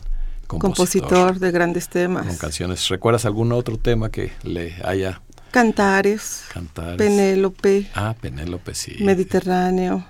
compositor, 0.48 1.10
compositor 1.10 1.40
de 1.40 1.52
grandes 1.52 1.86
con 1.86 1.94
temas. 1.94 2.38
canciones. 2.38 2.88
¿Recuerdas 2.90 3.26
algún 3.26 3.52
otro 3.52 3.78
tema 3.78 4.10
que 4.12 4.32
le 4.44 4.76
haya 4.84 5.22
Cantares, 5.52 6.44
cantado? 6.54 6.98
Penélope, 6.98 7.90
Ah, 7.96 8.16
Penélope, 8.20 8.76
sí. 8.76 8.96
Mediterráneo. 9.00 10.06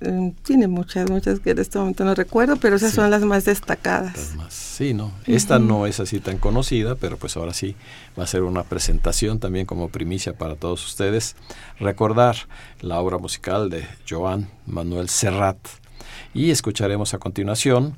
Eh, 0.00 0.32
tiene 0.44 0.68
muchas, 0.68 1.10
muchas 1.10 1.40
que 1.40 1.50
en 1.50 1.58
este 1.58 1.76
momento 1.78 2.04
no 2.04 2.14
recuerdo, 2.14 2.56
pero 2.56 2.76
esas 2.76 2.90
Sí. 2.90 2.96
son 2.96 3.10
las 3.10 3.22
más 3.22 3.38
Las 3.38 3.44
destacadas. 3.46 4.34
más. 4.36 4.54
Sí, 4.54 4.94
no. 4.94 5.10
Esta 5.26 5.58
no 5.58 5.86
es 5.86 5.98
así 5.98 6.20
tan 6.20 6.38
conocida, 6.38 6.94
pero 6.94 7.16
pues 7.16 7.36
ahora 7.36 7.52
sí 7.52 7.74
va 8.18 8.22
a 8.22 8.26
ser 8.28 8.42
una 8.44 8.62
presentación 8.62 9.40
también 9.40 9.66
como 9.66 9.88
primicia 9.88 10.34
para 10.38 10.54
todos 10.54 10.86
ustedes. 10.86 11.34
Recordar 11.80 12.36
la 12.80 13.00
obra 13.00 13.18
musical 13.18 13.70
de 13.70 13.86
Joan 14.08 14.48
Manuel 14.66 15.08
Serrat. 15.08 15.58
Y 16.32 16.50
escucharemos 16.52 17.12
a 17.14 17.18
continuación 17.18 17.96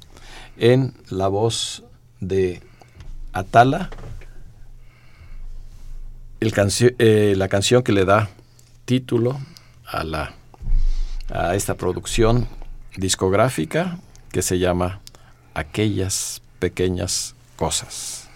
en 0.56 0.94
la 1.10 1.28
voz 1.28 1.84
de 2.20 2.62
Atala 3.32 3.90
el 6.40 6.52
cancio- 6.52 6.94
eh, 6.98 7.34
la 7.36 7.48
canción 7.48 7.82
que 7.82 7.92
le 7.92 8.04
da 8.04 8.30
título 8.86 9.38
a, 9.86 10.04
la, 10.04 10.34
a 11.30 11.54
esta 11.54 11.74
producción 11.74 12.48
discográfica 12.96 13.98
que 14.32 14.42
se 14.42 14.58
llama 14.58 15.00
Aquellas 15.54 16.42
pequeñas 16.58 17.34
cosas. 17.56 18.28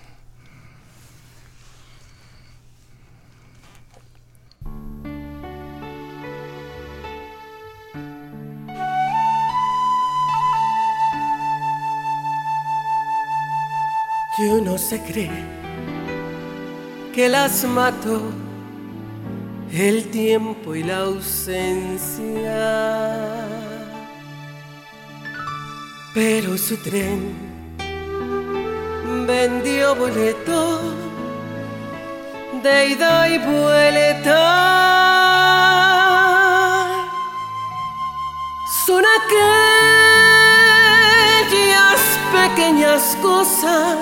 Yo 14.36 14.60
no 14.60 14.78
se 14.78 15.00
cree 15.00 15.30
que 17.14 17.28
las 17.28 17.64
mató 17.64 18.43
el 19.74 20.08
tiempo 20.10 20.74
y 20.76 20.84
la 20.84 20.98
ausencia. 20.98 22.14
Pero 26.14 26.56
su 26.56 26.76
tren 26.76 27.34
vendió 29.26 29.96
boleto 29.96 30.80
de 32.62 32.86
ida 32.90 33.28
y 33.28 33.38
vuelta. 33.38 34.40
Son 38.86 39.02
aquellas 39.18 39.50
pequeñas 42.32 43.16
cosas 43.20 43.96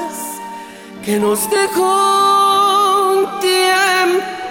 que 1.02 1.18
nos 1.18 1.48
dejó 1.50 3.26
tiempo 3.40 4.41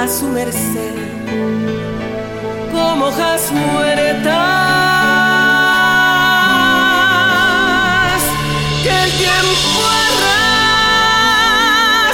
a 0.00 0.08
su 0.08 0.26
merced. 0.28 0.94
Como 2.72 3.06
hojas 3.08 3.52
muertas 3.52 4.30
que 8.82 8.92
el 9.04 9.10
tiempo 9.24 9.80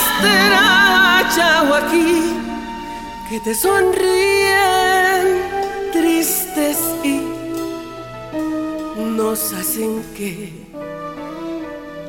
arrastra 0.00 0.64
chao 1.36 1.74
aquí 1.74 2.14
que 3.28 3.38
te 3.38 3.54
sonríen 3.54 5.24
tristes 5.92 6.78
y 7.04 7.16
nos 9.18 9.52
hacen 9.52 10.02
que 10.16 10.52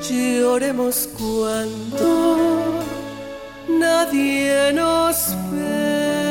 lloremos 0.10 1.08
cuando 1.20 2.67
nadie 3.68 4.72
nos 4.74 5.36
ve. 5.52 6.27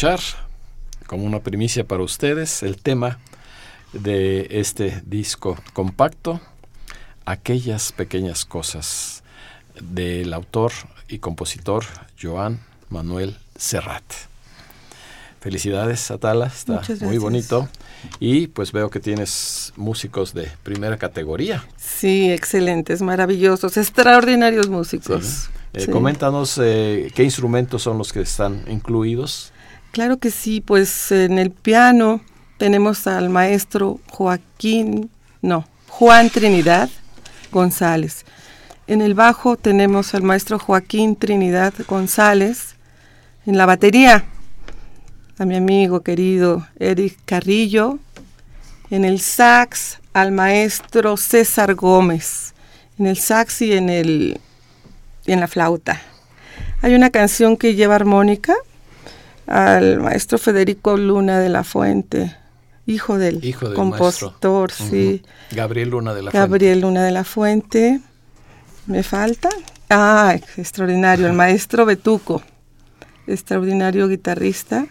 Escuchar, 0.00 0.20
como 1.06 1.24
una 1.24 1.40
primicia 1.40 1.84
para 1.84 2.02
ustedes, 2.02 2.62
el 2.62 2.80
tema 2.80 3.18
de 3.92 4.46
este 4.50 5.02
disco 5.04 5.58
compacto, 5.74 6.40
Aquellas 7.26 7.92
pequeñas 7.92 8.46
cosas, 8.46 9.22
del 9.78 10.32
autor 10.32 10.72
y 11.06 11.18
compositor 11.18 11.84
Joan 12.20 12.60
Manuel 12.88 13.36
Serrat. 13.56 14.02
Felicidades, 15.38 16.10
Atala, 16.10 16.46
está 16.46 16.80
muy 17.02 17.18
bonito. 17.18 17.68
Y 18.20 18.46
pues 18.46 18.72
veo 18.72 18.88
que 18.88 19.00
tienes 19.00 19.74
músicos 19.76 20.32
de 20.32 20.50
primera 20.62 20.96
categoría. 20.96 21.62
Sí, 21.76 22.30
excelentes, 22.30 23.02
maravillosos, 23.02 23.76
extraordinarios 23.76 24.70
músicos. 24.70 25.50
Eh, 25.74 25.86
coméntanos 25.88 26.58
eh, 26.60 27.12
qué 27.14 27.22
instrumentos 27.22 27.82
son 27.82 27.98
los 27.98 28.14
que 28.14 28.22
están 28.22 28.64
incluidos. 28.66 29.52
Claro 29.92 30.18
que 30.18 30.30
sí, 30.30 30.60
pues 30.60 31.10
en 31.10 31.38
el 31.38 31.50
piano 31.50 32.20
tenemos 32.58 33.08
al 33.08 33.28
maestro 33.28 33.98
Joaquín, 34.08 35.10
no, 35.42 35.66
Juan 35.88 36.30
Trinidad 36.30 36.88
González. 37.50 38.24
En 38.86 39.00
el 39.00 39.14
bajo 39.14 39.56
tenemos 39.56 40.14
al 40.14 40.22
maestro 40.22 40.58
Joaquín 40.60 41.16
Trinidad 41.16 41.74
González. 41.88 42.76
En 43.46 43.58
la 43.58 43.66
batería 43.66 44.24
a 45.38 45.44
mi 45.44 45.56
amigo 45.56 46.02
querido 46.02 46.66
Eric 46.78 47.18
Carrillo. 47.24 47.98
En 48.90 49.04
el 49.04 49.20
sax 49.20 49.98
al 50.12 50.30
maestro 50.30 51.16
César 51.16 51.74
Gómez. 51.74 52.54
En 52.98 53.06
el 53.06 53.16
sax 53.16 53.62
y 53.62 53.72
en 53.72 53.90
el 53.90 54.40
y 55.26 55.32
en 55.32 55.40
la 55.40 55.48
flauta. 55.48 56.00
Hay 56.80 56.94
una 56.94 57.10
canción 57.10 57.56
que 57.56 57.74
lleva 57.74 57.96
armónica 57.96 58.54
al 59.50 59.98
maestro 60.00 60.38
Federico 60.38 60.96
Luna 60.96 61.40
de 61.40 61.48
la 61.48 61.64
Fuente, 61.64 62.36
hijo 62.86 63.18
del, 63.18 63.40
compositor, 63.74 64.70
sí. 64.70 65.22
Gabriel 65.50 65.90
Luna 65.90 66.14
de 66.14 66.22
la 66.22 66.30
Fuente. 66.30 66.38
Gabriel 66.38 66.80
Luna 66.80 67.04
de 67.04 67.10
la 67.10 67.24
Fuente. 67.24 68.00
¿Me 68.86 69.02
falta? 69.02 69.48
Ah, 69.88 70.36
extraordinario, 70.56 71.26
el 71.26 71.32
maestro 71.32 71.84
Betuco, 71.84 72.42
extraordinario 73.26 74.08
guitarrista. 74.08 74.86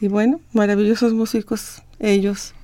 Y 0.00 0.08
bueno, 0.08 0.40
maravillosos 0.52 1.12
músicos 1.12 1.82
ellos. 1.98 2.54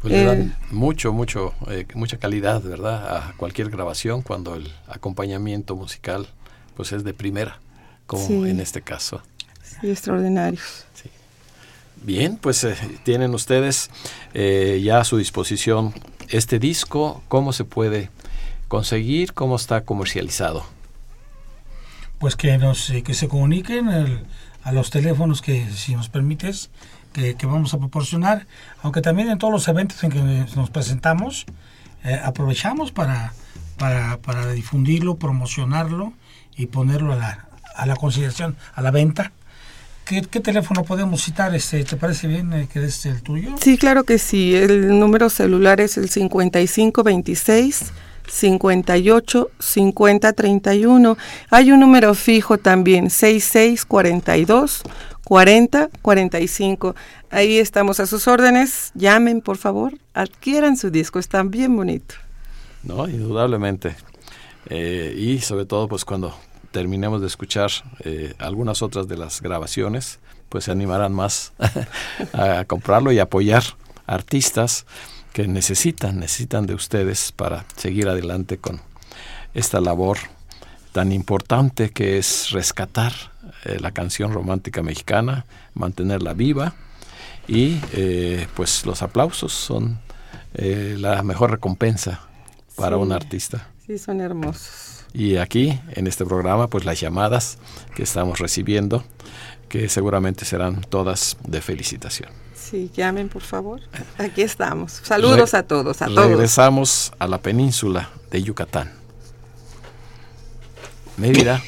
Pues 0.00 0.14
le 0.14 0.24
dan 0.24 0.40
eh, 0.40 0.52
mucho, 0.72 1.12
mucho, 1.12 1.54
eh, 1.68 1.86
mucha 1.94 2.16
calidad, 2.18 2.60
¿verdad? 2.62 3.16
A 3.16 3.34
cualquier 3.36 3.70
grabación 3.70 4.22
cuando 4.22 4.56
el 4.56 4.72
acompañamiento 4.88 5.76
musical 5.76 6.26
pues 6.74 6.90
es 6.90 7.04
de 7.04 7.14
primera, 7.14 7.60
como 8.06 8.46
en 8.46 8.58
este 8.58 8.82
caso. 8.82 9.22
Extraordinarios. 9.82 10.86
Bien, 12.02 12.36
pues 12.36 12.64
eh, 12.64 12.76
tienen 13.04 13.32
ustedes 13.34 13.90
ya 14.34 15.00
a 15.00 15.04
su 15.04 15.18
disposición 15.18 15.94
este 16.28 16.58
disco. 16.58 17.22
¿Cómo 17.28 17.52
se 17.52 17.64
puede 17.64 18.10
conseguir? 18.68 19.34
¿Cómo 19.34 19.56
está 19.56 19.84
comercializado? 19.84 20.64
Pues 22.18 22.36
que, 22.36 22.56
nos, 22.58 22.92
que 23.04 23.14
se 23.14 23.28
comuniquen 23.28 23.88
a 24.62 24.72
los 24.72 24.90
teléfonos 24.90 25.42
que, 25.42 25.68
si 25.70 25.94
nos 25.94 26.08
permites, 26.08 26.70
que, 27.12 27.36
vamos 27.46 27.74
a 27.74 27.78
proporcionar, 27.78 28.46
aunque 28.82 29.00
también 29.00 29.28
en 29.30 29.38
todos 29.38 29.52
los 29.52 29.68
eventos 29.68 30.02
en 30.04 30.10
que 30.10 30.46
nos 30.56 30.70
presentamos, 30.70 31.46
eh, 32.04 32.18
aprovechamos 32.22 32.92
para, 32.92 33.32
para, 33.78 34.52
difundirlo, 34.52 35.16
promocionarlo 35.16 36.12
y 36.56 36.66
ponerlo 36.66 37.12
a 37.12 37.16
la, 37.16 37.48
a 37.76 37.86
la 37.86 37.96
consideración, 37.96 38.56
a 38.74 38.82
la 38.82 38.90
venta. 38.90 39.32
¿Qué, 40.04 40.20
teléfono 40.22 40.84
podemos 40.84 41.22
citar? 41.22 41.54
Este, 41.54 41.84
¿Te 41.84 41.96
parece 41.96 42.26
bien 42.26 42.52
eh, 42.52 42.68
que 42.70 42.84
es 42.84 43.06
el 43.06 43.22
tuyo? 43.22 43.54
Sí, 43.60 43.78
claro 43.78 44.04
que 44.04 44.18
sí. 44.18 44.54
El 44.54 44.98
número 44.98 45.30
celular 45.30 45.80
es 45.80 45.96
el 45.96 46.10
5526 46.10 47.92
58 48.28 49.50
50 49.58 50.32
31. 50.32 51.16
Hay 51.50 51.72
un 51.72 51.80
número 51.80 52.14
fijo 52.14 52.58
también, 52.58 53.10
6642 53.10 54.82
40 55.24 55.90
45. 56.02 56.94
Ahí 57.30 57.58
estamos 57.58 58.00
a 58.00 58.06
sus 58.06 58.28
órdenes. 58.28 58.90
Llamen, 58.94 59.40
por 59.40 59.56
favor. 59.56 59.94
Adquieran 60.14 60.76
su 60.76 60.90
disco. 60.90 61.18
Está 61.18 61.42
bien 61.42 61.76
bonito. 61.76 62.16
No, 62.82 63.08
indudablemente. 63.08 63.96
Eh, 64.66 65.14
y 65.16 65.40
sobre 65.40 65.64
todo, 65.64 65.88
pues 65.88 66.04
cuando 66.04 66.34
terminemos 66.72 67.20
de 67.20 67.28
escuchar 67.28 67.70
eh, 68.00 68.34
algunas 68.38 68.82
otras 68.82 69.06
de 69.06 69.16
las 69.16 69.40
grabaciones, 69.40 70.18
pues 70.48 70.64
se 70.64 70.72
animarán 70.72 71.12
más 71.12 71.52
a 72.32 72.64
comprarlo 72.64 73.12
y 73.12 73.18
apoyar 73.18 73.62
artistas 74.06 74.86
que 75.32 75.46
necesitan, 75.46 76.18
necesitan 76.18 76.66
de 76.66 76.74
ustedes 76.74 77.32
para 77.32 77.64
seguir 77.76 78.08
adelante 78.08 78.58
con 78.58 78.80
esta 79.54 79.80
labor 79.80 80.18
tan 80.92 81.10
importante 81.10 81.90
que 81.90 82.18
es 82.18 82.50
rescatar 82.50 83.12
eh, 83.64 83.78
la 83.80 83.92
canción 83.92 84.32
romántica 84.32 84.82
mexicana, 84.82 85.46
mantenerla 85.74 86.34
viva 86.34 86.74
y 87.48 87.80
eh, 87.92 88.46
pues 88.54 88.84
los 88.86 89.02
aplausos 89.02 89.52
son 89.52 89.98
eh, 90.54 90.96
la 90.98 91.22
mejor 91.22 91.50
recompensa 91.50 92.20
para 92.76 92.98
un 92.98 93.12
artista. 93.12 93.68
Sí, 93.86 93.98
son 93.98 94.20
hermosos. 94.20 95.01
Y 95.14 95.36
aquí, 95.36 95.78
en 95.94 96.06
este 96.06 96.24
programa, 96.24 96.68
pues 96.68 96.84
las 96.84 96.98
llamadas 97.00 97.58
que 97.94 98.02
estamos 98.02 98.38
recibiendo, 98.38 99.04
que 99.68 99.88
seguramente 99.88 100.44
serán 100.44 100.80
todas 100.82 101.36
de 101.46 101.60
felicitación. 101.60 102.30
Sí, 102.54 102.90
llamen 102.94 103.28
por 103.28 103.42
favor. 103.42 103.80
Aquí 104.16 104.40
estamos. 104.42 105.00
Saludos 105.02 105.52
Re- 105.52 105.58
a 105.58 105.62
todos, 105.64 106.00
a 106.00 106.06
todos. 106.06 106.26
Regresamos 106.26 107.12
a 107.18 107.26
la 107.26 107.38
península 107.38 108.08
de 108.30 108.42
Yucatán. 108.42 108.92
Mérida 111.18 111.62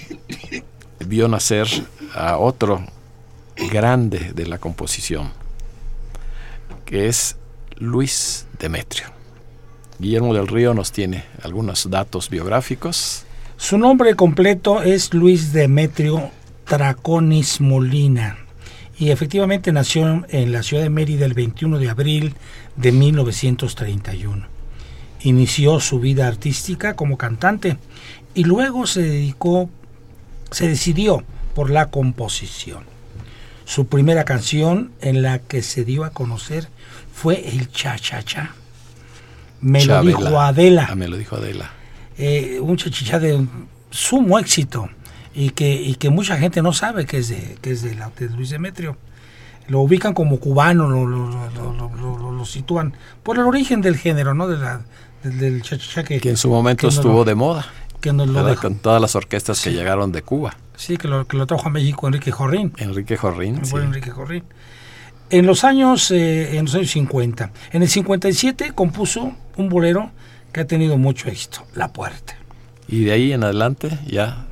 vio 1.01 1.29
nacer 1.29 1.67
a 2.15 2.39
otro 2.39 2.83
grande 3.71 4.33
de 4.35 4.47
la 4.47 4.59
composición, 4.59 5.31
que 6.87 7.09
es 7.09 7.37
Luis 7.77 8.47
Demetrio. 8.59 9.09
Guillermo 9.99 10.33
del 10.35 10.49
Río 10.49 10.73
nos 10.73 10.93
tiene 10.93 11.25
algunos 11.43 11.91
datos 11.91 12.31
biográficos. 12.31 13.24
Su 13.64 13.79
nombre 13.79 14.14
completo 14.14 14.83
es 14.83 15.14
Luis 15.14 15.55
Demetrio 15.55 16.31
Traconis 16.66 17.62
Molina 17.62 18.37
y 18.98 19.09
efectivamente 19.09 19.72
nació 19.72 20.27
en 20.29 20.53
la 20.53 20.62
ciudad 20.62 20.83
de 20.83 20.90
Mérida 20.90 21.24
el 21.24 21.33
21 21.33 21.79
de 21.79 21.88
abril 21.88 22.35
de 22.77 22.92
1931. 22.92 24.46
Inició 25.22 25.81
su 25.81 25.98
vida 25.98 26.29
artística 26.29 26.92
como 26.92 27.16
cantante 27.16 27.79
y 28.35 28.44
luego 28.44 28.87
se 28.87 29.00
dedicó, 29.00 29.70
se 30.50 30.68
decidió 30.68 31.24
por 31.55 31.70
la 31.70 31.87
composición. 31.87 32.83
Su 33.64 33.87
primera 33.87 34.24
canción 34.24 34.92
en 35.00 35.22
la 35.22 35.38
que 35.38 35.62
se 35.62 35.87
dio 35.87 36.05
a 36.05 36.11
conocer 36.11 36.68
fue 37.14 37.48
el 37.48 37.70
Cha 37.70 37.98
Cha 37.98 38.22
Cha. 38.22 38.55
Me 39.62 39.87
lo 39.87 40.03
dijo 40.03 40.38
Adela 40.38 40.88
Ah, 40.90 40.94
me 40.96 41.09
lo 41.09 41.16
dijo 41.16 41.37
Adela. 41.37 41.70
Eh, 42.18 42.59
un 42.61 42.77
chachichá 42.77 43.18
de 43.18 43.46
sumo 43.90 44.38
éxito 44.38 44.88
y 45.35 45.50
que, 45.50 45.72
y 45.74 45.94
que 45.96 46.11
mucha 46.11 46.37
gente 46.37 46.62
no 46.62 46.72
sabe 46.72 47.07
que 47.07 47.18
es 47.18 47.29
de, 47.29 47.57
que 47.61 47.72
es 47.72 47.83
de, 47.83 47.94
la- 47.94 48.11
de 48.18 48.29
Luis 48.31 48.50
Demetrio. 48.50 48.96
Lo 49.66 49.81
ubican 49.81 50.12
como 50.12 50.38
cubano, 50.40 50.88
lo, 50.88 51.07
lo, 51.07 51.27
lo- 52.33 52.44
sitúan 52.44 52.92
por 53.22 53.38
el 53.38 53.44
origen 53.44 53.81
del 53.81 53.96
género, 53.96 54.35
¿no? 54.35 54.46
De 54.46 54.59
la, 54.59 54.83
del, 55.22 55.38
del 55.38 55.62
chachichá 55.62 56.05
que, 56.05 56.20
Que 56.20 56.29
en 56.31 56.37
su 56.37 56.50
momento 56.50 56.87
estuvo 56.88 57.24
de 57.24 57.35
moda, 57.35 57.64
que 58.03 58.12
nos 58.12 58.29
lo 58.29 58.44
dejó. 58.44 58.61
con 58.62 58.74
todas 58.77 59.00
las 59.00 59.16
orquestas 59.16 59.62
que 59.62 59.72
llegaron 59.72 60.12
de 60.12 60.20
Cuba. 60.20 60.55
Sí, 60.77 60.98
que 60.98 61.09
lo, 61.09 61.27
que 61.27 61.38
lo 61.38 61.46
trajo 61.46 61.66
a 61.68 61.70
México 61.70 62.07
Enrique 62.07 62.31
Jorrín. 62.31 62.72
Enrique 62.77 63.16
Jorrín. 63.16 63.64
Sí. 63.64 63.74
Enrique 63.77 64.11
Jorrín. 64.11 64.44
En 65.31 65.46
los 65.46 65.64
años 65.64 66.11
eh, 66.11 66.59
en 66.59 66.66
los 66.66 66.74
años 66.74 66.90
50, 66.90 67.50
en 67.72 67.83
el 67.83 67.88
57 67.88 68.72
compuso 68.74 69.33
un 69.57 69.68
bolero 69.70 70.11
que 70.55 70.62
ha 70.62 70.67
tenido 70.67 70.97
mucho 70.97 71.29
éxito, 71.29 71.61
La 71.75 71.93
Puerta. 71.93 72.35
Y 72.88 73.05
de 73.05 73.12
ahí 73.12 73.33
en 73.33 73.45
adelante 73.45 73.99
ya 74.07 74.47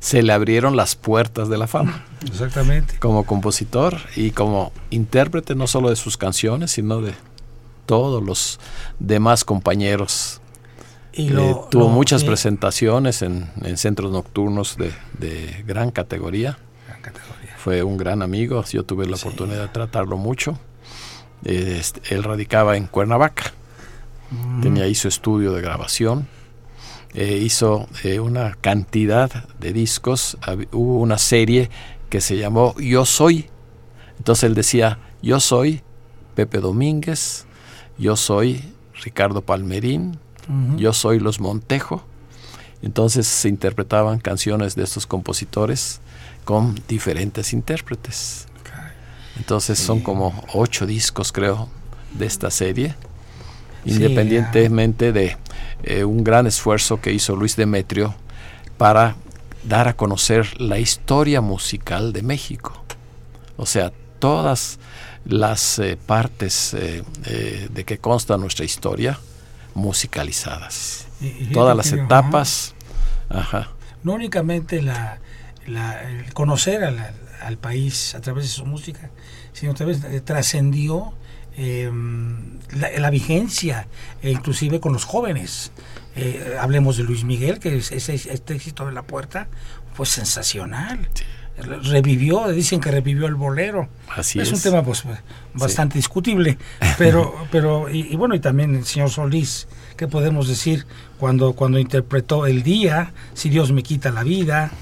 se 0.00 0.22
le 0.22 0.32
abrieron 0.32 0.74
las 0.76 0.96
puertas 0.96 1.48
de 1.48 1.58
la 1.58 1.66
fama. 1.68 2.04
Exactamente. 2.26 2.98
Como 2.98 3.24
compositor 3.24 3.98
y 4.16 4.30
como 4.32 4.72
intérprete 4.90 5.54
no 5.54 5.66
solo 5.68 5.90
de 5.90 5.96
sus 5.96 6.16
canciones, 6.16 6.72
sino 6.72 7.00
de 7.00 7.14
todos 7.86 8.22
los 8.22 8.58
demás 8.98 9.44
compañeros. 9.44 10.40
Y 11.12 11.28
Eh, 11.32 11.54
tuvo 11.70 11.84
lo- 11.84 11.88
muchas 11.90 12.24
presentaciones 12.24 13.22
en, 13.22 13.50
en 13.62 13.76
centros 13.76 14.10
nocturnos 14.10 14.76
de, 14.76 14.92
de 15.18 15.62
gran 15.66 15.90
categoría. 15.92 16.58
gran 16.88 17.02
categoría. 17.02 17.54
Fue 17.58 17.82
un 17.82 17.96
gran 17.96 18.22
amigo, 18.22 18.64
yo 18.64 18.82
tuve 18.84 19.06
la 19.06 19.16
oportunidad 19.16 19.62
de 19.62 19.68
tratarlo 19.68 20.16
mucho. 20.16 20.58
Este, 21.44 22.14
él 22.14 22.22
radicaba 22.24 22.76
en 22.76 22.86
Cuernavaca, 22.86 23.52
tenía 24.62 24.84
ahí 24.84 24.94
su 24.94 25.08
estudio 25.08 25.52
de 25.52 25.60
grabación, 25.60 26.28
eh, 27.14 27.38
hizo 27.42 27.88
eh, 28.02 28.20
una 28.20 28.54
cantidad 28.60 29.48
de 29.60 29.72
discos, 29.72 30.36
hubo 30.72 31.00
una 31.00 31.18
serie 31.18 31.70
que 32.10 32.20
se 32.20 32.36
llamó 32.36 32.74
Yo 32.78 33.04
Soy, 33.04 33.48
entonces 34.18 34.44
él 34.44 34.54
decía, 34.54 34.98
yo 35.22 35.40
soy 35.40 35.82
Pepe 36.34 36.58
Domínguez, 36.58 37.46
yo 37.98 38.16
soy 38.16 38.62
Ricardo 39.02 39.42
Palmerín, 39.42 40.18
yo 40.76 40.92
soy 40.92 41.20
Los 41.20 41.40
Montejo. 41.40 42.04
Entonces 42.82 43.26
se 43.26 43.48
interpretaban 43.48 44.18
canciones 44.18 44.74
de 44.74 44.84
estos 44.84 45.06
compositores 45.06 46.00
con 46.44 46.74
diferentes 46.86 47.52
intérpretes. 47.52 48.46
Entonces 49.36 49.78
son 49.78 50.00
como 50.00 50.44
ocho 50.52 50.86
discos, 50.86 51.32
creo, 51.32 51.68
de 52.12 52.26
esta 52.26 52.50
serie. 52.50 52.94
Independientemente 53.84 55.12
de 55.12 55.36
eh, 55.82 56.04
un 56.04 56.24
gran 56.24 56.46
esfuerzo 56.46 57.00
que 57.00 57.12
hizo 57.12 57.36
Luis 57.36 57.56
Demetrio 57.56 58.14
para 58.78 59.16
dar 59.64 59.88
a 59.88 59.94
conocer 59.96 60.60
la 60.60 60.78
historia 60.78 61.40
musical 61.40 62.12
de 62.12 62.22
México. 62.22 62.84
O 63.56 63.66
sea, 63.66 63.92
todas 64.18 64.78
las 65.24 65.78
eh, 65.78 65.96
partes 66.06 66.74
eh, 66.74 67.02
de 67.70 67.84
que 67.84 67.98
consta 67.98 68.36
nuestra 68.36 68.64
historia 68.64 69.18
musicalizadas. 69.74 71.06
Todas 71.52 71.76
las 71.76 71.92
etapas. 71.92 72.74
Ajá. 73.30 73.70
no 74.02 74.12
únicamente 74.12 74.82
la, 74.82 75.18
la- 75.66 76.02
el 76.10 76.32
conocer 76.34 76.84
al, 76.84 76.98
al 77.42 77.56
país 77.58 78.14
a 78.14 78.20
través 78.20 78.44
de 78.44 78.50
su 78.50 78.66
música, 78.66 79.10
sino 79.54 79.72
eh, 79.78 80.20
trascendió 80.20 81.14
eh, 81.56 81.90
la, 82.76 82.90
la 82.98 83.10
vigencia, 83.10 83.86
e 84.22 84.30
inclusive 84.30 84.80
con 84.80 84.92
los 84.92 85.04
jóvenes. 85.04 85.72
Eh, 86.16 86.56
hablemos 86.60 86.96
de 86.96 87.02
Luis 87.04 87.24
Miguel, 87.24 87.58
que 87.58 87.76
es- 87.76 87.90
ese- 87.92 88.14
este 88.14 88.54
éxito 88.54 88.86
de 88.86 88.92
la 88.92 89.02
puerta 89.02 89.48
fue 89.94 90.06
sensacional. 90.06 91.08
Revivió, 91.56 92.48
dicen 92.48 92.80
que 92.80 92.90
revivió 92.90 93.26
el 93.26 93.36
bolero. 93.36 93.88
Así 94.08 94.40
es, 94.40 94.48
es. 94.48 94.54
un 94.54 94.60
tema 94.60 94.82
pues 94.82 95.04
bastante 95.54 95.98
discutible, 95.98 96.58
pero 96.98 97.32
pero 97.52 97.88
y, 97.88 98.12
y 98.12 98.16
bueno 98.16 98.34
y 98.34 98.40
también 98.40 98.74
el 98.74 98.84
señor 98.84 99.08
Solís, 99.10 99.68
¿qué 99.96 100.08
podemos 100.08 100.48
decir 100.48 100.84
cuando 101.20 101.52
cuando 101.52 101.78
interpretó 101.78 102.46
el 102.46 102.64
día, 102.64 103.12
si 103.34 103.50
Dios 103.50 103.70
me 103.70 103.84
quita 103.84 104.10
la 104.10 104.24
vida, 104.24 104.72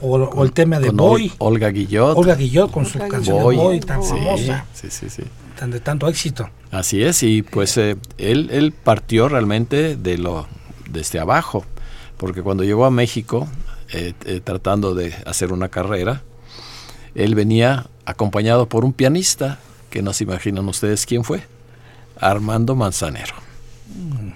o, 0.00 0.16
o 0.16 0.44
el 0.44 0.52
tema 0.52 0.78
de 0.78 0.90
Boy, 0.90 1.28
Ol- 1.38 1.54
Olga 1.54 1.70
Guillot. 1.70 2.16
Olga 2.16 2.36
Guillot 2.36 2.70
con 2.70 2.86
su 2.86 2.98
Olga 2.98 3.08
canción 3.08 3.42
Boy. 3.42 3.56
de 3.56 3.62
Boy 3.62 3.80
tan 3.80 4.00
Sí, 4.02 4.10
famosa, 4.10 4.64
sí, 4.72 4.88
sí, 4.90 5.10
sí. 5.10 5.22
Tan 5.60 5.70
de 5.70 5.80
tanto 5.80 6.08
éxito. 6.08 6.48
Así 6.70 7.02
es, 7.02 7.22
y 7.22 7.42
pues 7.42 7.76
eh, 7.76 7.98
él, 8.16 8.48
él 8.50 8.72
partió 8.72 9.28
realmente 9.28 9.94
de 9.94 10.16
lo 10.16 10.46
desde 10.88 11.18
abajo, 11.18 11.66
porque 12.16 12.40
cuando 12.40 12.64
llegó 12.64 12.86
a 12.86 12.90
México, 12.90 13.46
eh, 13.92 14.14
eh, 14.24 14.40
tratando 14.42 14.94
de 14.94 15.14
hacer 15.26 15.52
una 15.52 15.68
carrera, 15.68 16.22
él 17.14 17.34
venía 17.34 17.86
acompañado 18.06 18.70
por 18.70 18.86
un 18.86 18.94
pianista, 18.94 19.58
que 19.90 20.00
no 20.00 20.14
se 20.14 20.24
imaginan 20.24 20.66
ustedes 20.66 21.04
quién 21.04 21.24
fue, 21.24 21.42
Armando 22.18 22.74
Manzanero. 22.74 23.34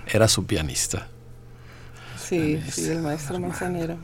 Era 0.06 0.28
su 0.28 0.44
pianista. 0.44 1.08
Sí, 2.18 2.60
sí, 2.70 2.90
el 2.90 3.00
maestro 3.00 3.40
Manzanero. 3.40 3.96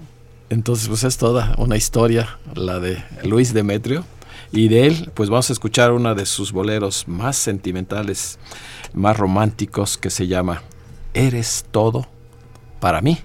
Entonces, 0.48 0.88
pues 0.88 1.04
es 1.04 1.18
toda 1.18 1.54
una 1.59 1.76
historia, 1.76 2.38
la 2.54 2.80
de 2.80 3.04
Luis 3.24 3.52
Demetrio. 3.52 4.06
Y 4.53 4.68
de 4.68 4.87
él, 4.87 5.11
pues 5.14 5.31
vamos 5.31 5.50
a 5.50 5.53
escuchar 5.53 5.92
una 5.92 6.14
de 6.14 6.26
sus 6.26 6.53
boleros 6.53 7.07
más 7.07 7.37
sentimentales, 7.37 8.38
más 8.92 9.16
románticos, 9.16 9.96
que 9.96 10.11
se 10.11 10.26
llama 10.26 10.62
Eres 11.14 11.64
todo 11.70 12.07
para 12.81 13.00
mí, 13.00 13.18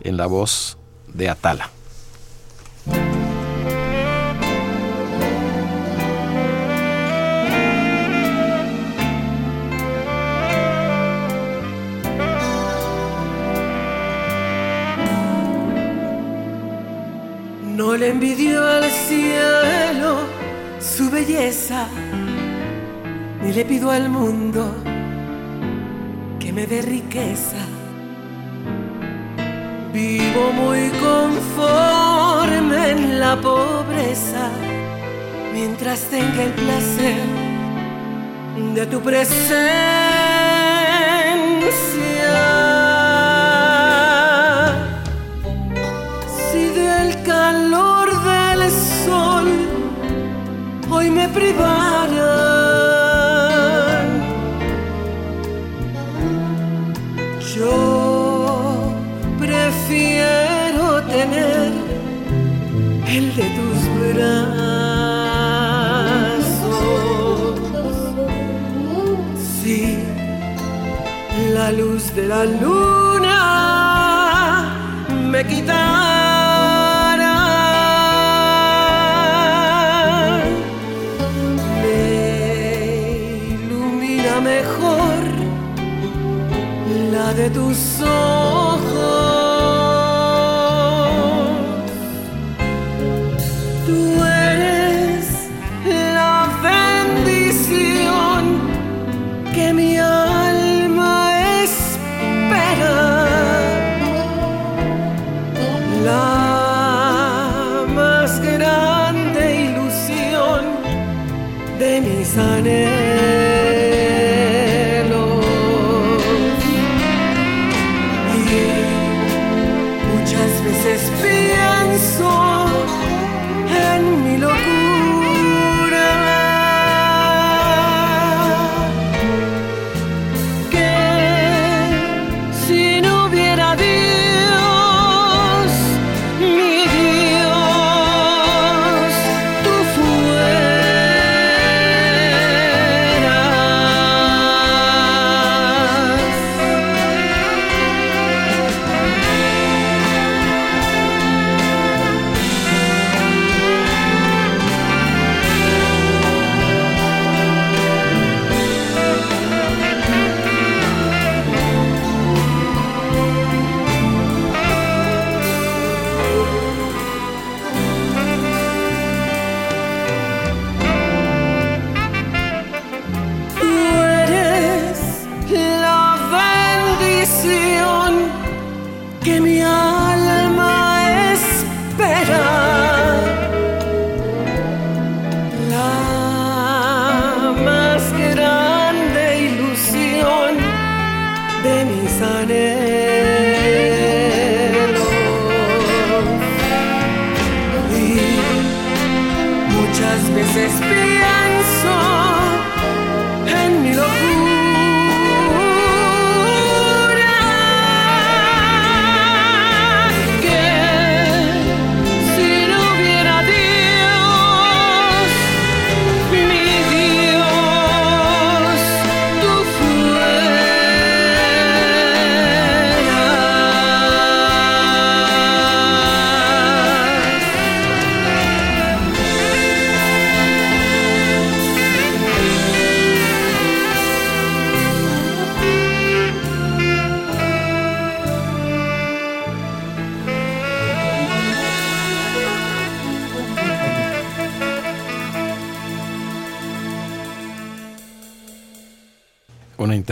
en 0.00 0.16
la 0.16 0.26
voz 0.26 0.78
de 1.12 1.28
Atala. 1.28 1.70
No 17.78 17.96
le 17.96 18.08
envidio 18.08 18.66
al 18.66 18.90
cielo 18.90 20.07
su 20.98 21.08
belleza, 21.10 21.86
ni 23.40 23.52
le 23.52 23.64
pido 23.64 23.92
al 23.92 24.08
mundo 24.08 24.74
que 26.40 26.52
me 26.52 26.66
dé 26.66 26.82
riqueza. 26.82 27.62
Vivo 29.92 30.50
muy 30.60 30.90
conforme 31.06 32.90
en 32.90 33.20
la 33.20 33.36
pobreza, 33.40 34.50
mientras 35.52 36.00
tenga 36.10 36.42
el 36.42 36.52
placer 36.54 37.22
de 38.74 38.86
tu 38.86 39.00
presencia. 39.00 39.78
hoy 50.98 51.10
me 51.10 51.28
privaran. 51.28 52.08
Yo 57.54 58.92
prefiero 59.38 61.02
tener 61.16 61.72
el 63.16 63.24
de 63.38 63.46
tus 63.56 63.78
brazos. 63.98 64.78
Sí, 69.60 69.82
la 71.54 71.72
luz 71.72 72.14
de 72.14 72.26
la 72.26 72.44
luna. 72.44 73.77
La 87.48 87.97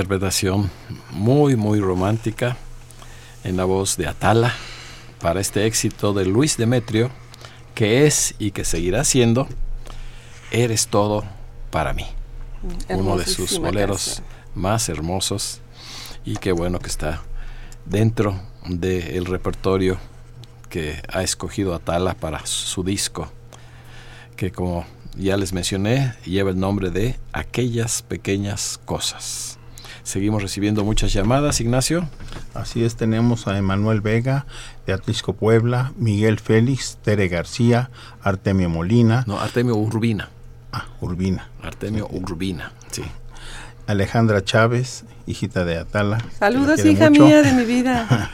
interpretación 0.07 0.71
muy, 1.11 1.57
muy 1.57 1.81
romántica 1.81 2.57
en 3.43 3.57
la 3.57 3.65
voz 3.65 3.97
de 3.97 4.07
Atala 4.07 4.55
para 5.21 5.41
este 5.41 5.67
éxito 5.67 6.13
de 6.13 6.25
Luis 6.25 6.57
Demetrio, 6.57 7.11
que 7.75 8.07
es 8.07 8.37
y 8.39 8.53
que 8.53 8.65
seguirá 8.65 9.03
siendo 9.03 9.49
Eres 10.53 10.87
todo 10.87 11.25
para 11.73 11.93
mí. 11.93 12.07
Uno 12.89 13.17
de 13.17 13.27
sus 13.27 13.59
boleros 13.59 14.07
canción. 14.07 14.27
más 14.55 14.89
hermosos 14.89 15.61
y 16.25 16.37
qué 16.37 16.53
bueno 16.53 16.79
que 16.79 16.89
está 16.89 17.23
dentro 17.85 18.41
del 18.65 19.25
repertorio 19.25 19.99
que 20.69 21.03
ha 21.09 21.25
escogido 21.25 21.75
Atala 21.75 22.15
para 22.15 22.47
su 22.47 22.85
disco, 22.85 23.29
que 24.37 24.53
como 24.53 24.87
ya 25.17 25.37
les 25.37 25.53
mencioné, 25.53 26.15
lleva 26.25 26.51
el 26.51 26.61
nombre 26.61 26.91
de 26.91 27.19
Aquellas 27.33 28.03
Pequeñas 28.03 28.79
Cosas. 28.85 29.56
Seguimos 30.07 30.41
recibiendo 30.41 30.85
muchas 30.85 31.13
llamadas, 31.13 31.61
Ignacio. 31.61 32.09
Así 32.55 32.85
es, 32.85 32.95
tenemos 32.95 33.49
a 33.49 33.59
Emanuel 33.59 34.01
Vega 34.01 34.47
de 34.87 34.93
Atlisco 34.93 35.33
Puebla, 35.33 35.93
Miguel 35.97 36.39
Félix, 36.39 36.99
Tere 37.03 37.27
García, 37.27 37.91
Artemio 38.23 38.71
Molina, 38.71 39.25
No, 39.27 39.41
Artemio 39.41 39.75
Urbina. 39.75 40.29
ah, 40.73 40.85
Urbina, 41.01 41.51
Artemio 41.61 42.07
Urbina, 42.09 42.71
sí. 42.93 43.03
Alejandra 43.89 44.45
Chávez, 44.45 45.03
hijita 45.27 45.65
de 45.65 45.77
Atala. 45.79 46.19
Saludos, 46.39 46.85
hija 46.85 47.11
mucho, 47.11 47.25
mía 47.25 47.43
de 47.43 47.53
mi 47.55 47.65
vida. 47.65 48.31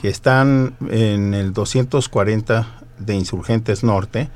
que 0.00 0.08
están 0.08 0.76
en 0.90 1.34
el 1.34 1.52
240 1.52 2.68
de 3.00 3.14
Insurgentes 3.16 3.82
Norte 3.82 4.30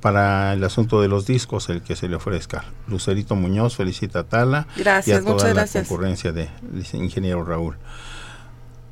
para 0.00 0.52
el 0.54 0.64
asunto 0.64 1.00
de 1.00 1.08
los 1.08 1.26
discos, 1.26 1.68
el 1.68 1.82
que 1.82 1.96
se 1.96 2.08
le 2.08 2.16
ofrezca. 2.16 2.64
Lucerito 2.88 3.36
Muñoz 3.36 3.76
felicita 3.76 4.20
a 4.20 4.22
Atala 4.22 4.66
y 4.76 4.80
Gracias, 4.80 5.20
a 5.20 5.24
toda 5.24 5.48
la 5.48 5.52
gracias. 5.54 5.86
concurrencia 5.86 6.32
de 6.32 6.48
ingeniero 6.94 7.44
Raúl. 7.44 7.76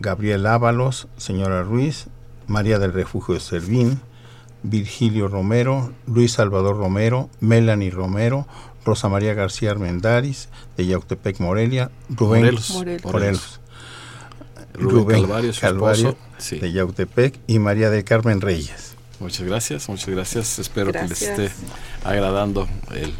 Gabriel 0.00 0.46
Ábalos, 0.46 1.08
señora 1.16 1.62
Ruiz, 1.62 2.06
María 2.46 2.78
del 2.78 2.92
Refugio 2.92 3.34
de 3.34 3.40
Servín, 3.40 4.00
Virgilio 4.62 5.28
Romero, 5.28 5.92
Luis 6.06 6.32
Salvador 6.32 6.76
Romero, 6.76 7.30
Melanie 7.40 7.90
Romero, 7.90 8.46
Rosa 8.84 9.08
María 9.08 9.34
García 9.34 9.70
Armendáriz, 9.70 10.48
de 10.76 10.86
Yautepec, 10.86 11.40
Morelia, 11.40 11.90
Rubén 12.08 12.42
Morelos. 12.42 12.70
Morelos. 12.70 13.04
Morelos, 13.04 13.60
Rubén 14.74 15.22
Calvario, 15.22 15.52
su 15.52 15.60
Calvario, 15.60 16.08
esposo. 16.10 16.26
Sí. 16.38 16.58
de 16.58 16.72
Yautepec 16.72 17.38
y 17.46 17.58
María 17.58 17.90
del 17.90 18.04
Carmen 18.04 18.40
Reyes. 18.40 18.87
Muchas 19.20 19.46
gracias, 19.46 19.88
muchas 19.88 20.08
gracias. 20.08 20.58
Espero 20.58 20.92
que 20.92 21.02
les 21.02 21.22
esté 21.22 21.50
agradando 22.04 22.68
el 22.94 23.12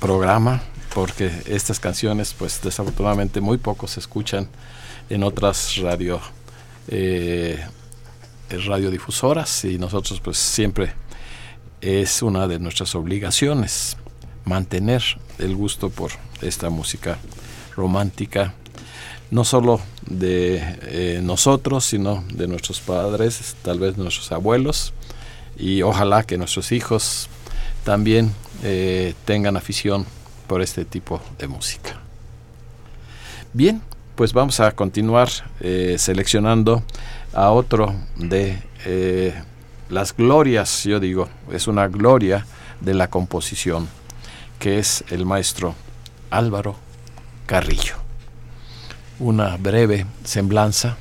programa, 0.00 0.62
porque 0.94 1.30
estas 1.46 1.78
canciones, 1.80 2.34
pues 2.34 2.60
desafortunadamente 2.62 3.40
muy 3.40 3.58
poco 3.58 3.86
se 3.86 4.00
escuchan 4.00 4.48
en 5.10 5.22
otras 5.22 5.76
radio 5.76 6.20
eh, 6.88 7.62
radiodifusoras 8.50 9.64
y 9.64 9.78
nosotros 9.78 10.20
pues 10.20 10.38
siempre 10.38 10.92
es 11.80 12.22
una 12.22 12.48
de 12.48 12.58
nuestras 12.58 12.94
obligaciones 12.94 13.96
mantener 14.44 15.02
el 15.38 15.54
gusto 15.54 15.90
por 15.90 16.12
esta 16.40 16.70
música 16.70 17.18
romántica 17.76 18.54
no 19.30 19.44
solo 19.44 19.80
de 20.06 20.56
eh, 20.82 21.20
nosotros, 21.22 21.84
sino 21.84 22.24
de 22.32 22.48
nuestros 22.48 22.80
padres, 22.80 23.56
tal 23.62 23.78
vez 23.78 23.96
nuestros 23.96 24.32
abuelos, 24.32 24.92
y 25.58 25.82
ojalá 25.82 26.22
que 26.22 26.38
nuestros 26.38 26.72
hijos 26.72 27.28
también 27.84 28.32
eh, 28.62 29.14
tengan 29.24 29.56
afición 29.56 30.06
por 30.46 30.62
este 30.62 30.84
tipo 30.84 31.20
de 31.38 31.48
música. 31.48 32.00
Bien, 33.52 33.82
pues 34.14 34.32
vamos 34.32 34.60
a 34.60 34.72
continuar 34.72 35.28
eh, 35.60 35.96
seleccionando 35.98 36.82
a 37.32 37.50
otro 37.50 37.94
de 38.16 38.62
las 39.90 40.16
glorias, 40.16 40.84
yo 40.84 41.00
digo, 41.00 41.28
es 41.52 41.66
una 41.66 41.88
gloria 41.88 42.46
de 42.80 42.94
la 42.94 43.10
composición, 43.10 43.88
que 44.58 44.78
es 44.78 45.04
el 45.10 45.26
maestro 45.26 45.74
Álvaro 46.30 46.76
Carrillo. 47.46 48.07
Una 49.20 49.56
breve 49.56 50.06
semblanza 50.24 50.96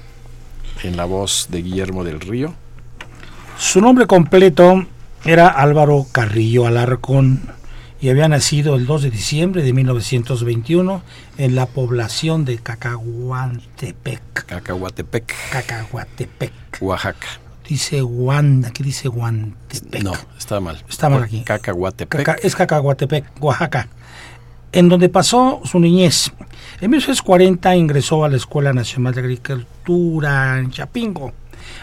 en 0.84 0.98
la 0.98 1.06
voz 1.06 1.48
de 1.52 1.62
Guillermo 1.62 2.04
del 2.04 2.20
Río. 2.20 2.54
Su 3.60 3.80
nombre 3.82 4.08
completo 4.08 4.86
era 5.24 5.48
Álvaro 5.48 6.06
Carrillo 6.12 6.66
Alarcón 6.68 7.42
y 8.00 8.10
había 8.10 8.28
nacido 8.28 8.76
el 8.76 8.86
2 8.86 9.04
de 9.04 9.12
diciembre 9.12 9.64
de 9.64 9.74
1921 9.74 11.02
en 11.38 11.56
la 11.56 11.66
población 11.66 12.46
de 12.46 12.58
Cacahuatepec. 12.58 14.46
Cacahuatepec. 14.46 15.34
Cacahuatepec. 15.52 16.54
Oaxaca. 16.82 17.28
Dice 17.68 18.02
Wanda, 18.02 18.70
aquí 18.70 18.82
dice 18.84 19.10
Guantepec. 19.10 20.04
No, 20.04 20.14
está 20.38 20.60
mal. 20.60 20.82
Está 20.90 21.10
mal 21.10 21.24
aquí. 21.24 21.42
Cacahuatepec. 21.44 22.24
Caca- 22.24 22.40
es 22.42 22.56
Cacahuatepec, 22.56 23.26
Oaxaca, 23.42 23.88
en 24.72 24.90
donde 24.90 25.10
pasó 25.10 25.62
su 25.66 25.80
niñez. 25.80 26.32
En 26.80 26.92
1940 26.92 27.76
ingresó 27.76 28.24
a 28.24 28.30
la 28.30 28.38
Escuela 28.38 28.72
Nacional 28.72 29.16
de 29.16 29.22
Agricultura 29.22 30.60
en 30.60 30.70
Chapingo. 30.70 31.34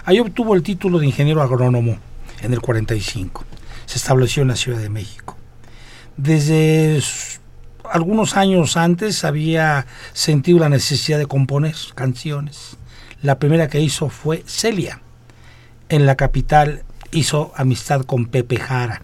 Ahí 0.04 0.20
obtuvo 0.20 0.54
el 0.54 0.62
título 0.62 1.00
de 1.00 1.06
ingeniero 1.06 1.42
agrónomo 1.42 1.98
en 2.42 2.52
el 2.52 2.60
45. 2.60 3.44
Se 3.86 3.98
estableció 3.98 4.42
en 4.42 4.48
la 4.48 4.56
Ciudad 4.56 4.78
de 4.78 4.90
México. 4.90 5.36
Desde 6.16 7.02
algunos 7.90 8.36
años 8.36 8.76
antes 8.76 9.24
había 9.24 9.84
sentido 10.12 10.60
la 10.60 10.68
necesidad 10.68 11.18
de 11.18 11.26
componer 11.26 11.74
canciones. 11.96 12.76
La 13.20 13.40
primera 13.40 13.66
que 13.66 13.80
hizo 13.80 14.10
fue 14.10 14.44
Celia. 14.46 15.00
En 15.88 16.06
la 16.06 16.14
capital 16.14 16.84
hizo 17.10 17.52
amistad 17.56 18.02
con 18.02 18.26
Pepe 18.26 18.58
Jara, 18.58 19.02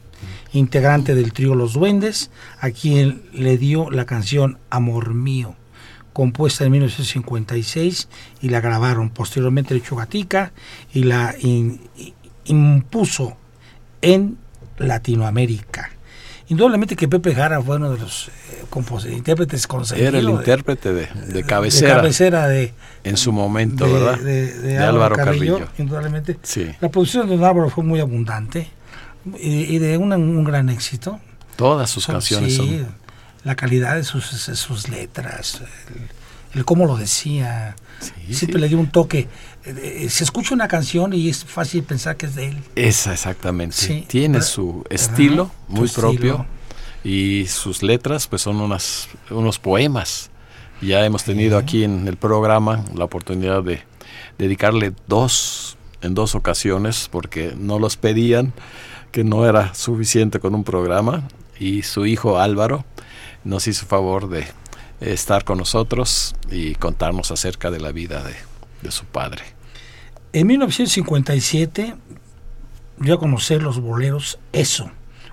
integrante 0.52 1.16
del 1.16 1.32
trío 1.32 1.56
Los 1.56 1.72
Duendes, 1.72 2.30
a 2.60 2.70
quien 2.70 3.24
le 3.32 3.58
dio 3.58 3.90
la 3.90 4.06
canción 4.06 4.58
Amor 4.70 5.14
Mío, 5.14 5.56
compuesta 6.12 6.64
en 6.64 6.72
1956 6.72 8.08
y 8.42 8.48
la 8.48 8.60
grabaron 8.60 9.10
posteriormente 9.10 9.74
de 9.74 9.82
Chugatica 9.82 10.52
y 10.92 11.04
la 11.04 11.34
in- 11.40 11.80
impuso 12.44 13.36
en 14.02 14.38
Latinoamérica. 14.78 15.90
Indudablemente 16.48 16.96
que 16.96 17.06
Pepe 17.06 17.32
Jara 17.32 17.62
fue 17.62 17.76
uno 17.76 17.92
de 17.92 17.98
los 18.00 18.28
eh, 18.28 19.12
intérpretes 19.12 19.68
consentidos. 19.68 20.08
Era 20.08 20.18
el 20.18 20.28
intérprete 20.28 20.92
de, 20.92 21.06
de 21.06 21.32
de 21.32 21.42
cabecera 21.44 21.96
cabecera 21.96 22.48
de, 22.48 22.74
en 23.04 23.16
su 23.16 23.30
momento, 23.30 23.86
de, 23.86 23.92
¿verdad? 23.92 24.18
de- 24.18 24.78
Álvaro 24.78 25.14
Carrillo, 25.14 25.68
indudablemente. 25.78 26.38
Sí. 26.42 26.66
La 26.80 26.88
producción 26.88 27.28
de 27.28 27.36
Don 27.36 27.44
Álvaro 27.44 27.70
fue 27.70 27.84
muy 27.84 28.00
abundante 28.00 28.68
y, 29.38 29.48
y 29.76 29.78
de 29.78 29.96
una- 29.96 30.16
un 30.16 30.42
gran 30.42 30.68
éxito. 30.70 31.20
Todas 31.54 31.88
sus 31.90 32.04
Son- 32.04 32.14
canciones 32.16 32.52
sí, 32.52 32.56
son. 32.56 32.94
La 33.44 33.54
calidad 33.56 33.96
de 33.96 34.04
sus, 34.04 34.24
sus 34.26 34.88
letras, 34.88 35.62
el, 36.54 36.58
el 36.58 36.64
cómo 36.64 36.86
lo 36.86 36.96
decía. 36.96 37.76
Sí, 38.00 38.34
Siempre 38.34 38.58
sí. 38.58 38.62
le 38.62 38.68
dio 38.68 38.78
un 38.78 38.90
toque. 38.90 39.28
Eh, 39.64 40.02
eh, 40.04 40.10
se 40.10 40.24
escucha 40.24 40.54
una 40.54 40.68
canción 40.68 41.12
y 41.12 41.28
es 41.28 41.44
fácil 41.44 41.82
pensar 41.82 42.16
que 42.16 42.26
es 42.26 42.34
de 42.34 42.48
él. 42.48 42.58
Esa 42.76 43.12
exactamente. 43.12 43.76
Sí, 43.76 44.04
Tiene 44.08 44.40
su 44.42 44.84
estilo 44.90 45.44
Ajá, 45.44 45.54
muy 45.68 45.88
propio 45.88 46.32
estilo. 46.32 46.46
y 47.04 47.46
sus 47.46 47.82
letras 47.82 48.26
pues 48.26 48.42
son 48.42 48.56
unas, 48.60 49.08
unos 49.30 49.58
poemas. 49.58 50.30
Ya 50.82 51.04
hemos 51.04 51.24
tenido 51.24 51.58
aquí 51.58 51.84
en 51.84 52.08
el 52.08 52.16
programa 52.16 52.84
la 52.94 53.04
oportunidad 53.04 53.62
de 53.62 53.82
dedicarle 54.38 54.92
dos 55.06 55.76
en 56.00 56.14
dos 56.14 56.34
ocasiones 56.34 57.08
porque 57.10 57.54
no 57.58 57.78
los 57.78 57.98
pedían, 57.98 58.54
que 59.12 59.24
no 59.24 59.46
era 59.46 59.74
suficiente 59.74 60.40
con 60.40 60.54
un 60.54 60.64
programa 60.64 61.28
y 61.58 61.82
su 61.82 62.06
hijo 62.06 62.38
Álvaro 62.38 62.86
nos 63.44 63.66
hizo 63.66 63.86
favor 63.86 64.28
de 64.28 64.46
estar 65.00 65.44
con 65.44 65.58
nosotros 65.58 66.34
y 66.50 66.74
contarnos 66.74 67.30
acerca 67.30 67.70
de 67.70 67.80
la 67.80 67.92
vida 67.92 68.22
de, 68.22 68.90
su 68.90 69.04
padre. 69.04 69.42
En 70.32 70.46
1957 70.46 71.94
dio 72.98 73.14
a 73.14 73.18
conocer 73.18 73.62
los 73.62 73.80
boleros 73.80 74.38
Eso, 74.52 74.90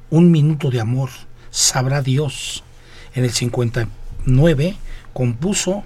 Un 0.09 0.31
Minuto 0.31 0.69
de 0.69 0.79
Amor, 0.79 1.09
Sabrá 1.49 2.01
Dios. 2.01 2.63
En 3.15 3.23
el 3.23 3.31
59 3.31 4.75
compuso 5.13 5.83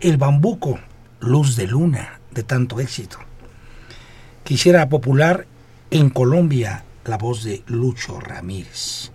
El 0.00 0.16
Bambuco, 0.16 0.80
Luz 1.20 1.56
de 1.56 1.66
Luna, 1.66 2.20
de 2.30 2.42
tanto 2.42 2.80
éxito. 2.80 3.18
Quisiera 4.44 4.88
popular 4.88 5.46
en 5.90 6.10
Colombia 6.10 6.84
la 7.04 7.16
voz 7.16 7.44
de 7.44 7.62
Lucho 7.66 8.18
Ramírez. 8.18 9.12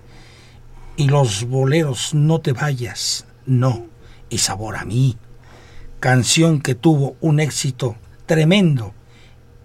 Y 0.98 1.08
los 1.08 1.46
boleros 1.46 2.14
No 2.14 2.40
te 2.40 2.54
vayas, 2.54 3.26
no, 3.46 3.88
y 4.30 4.38
Sabor 4.38 4.78
a 4.78 4.86
mí 4.86 5.18
canción 6.06 6.62
que 6.62 6.76
tuvo 6.76 7.16
un 7.20 7.40
éxito 7.40 7.96
tremendo 8.28 8.94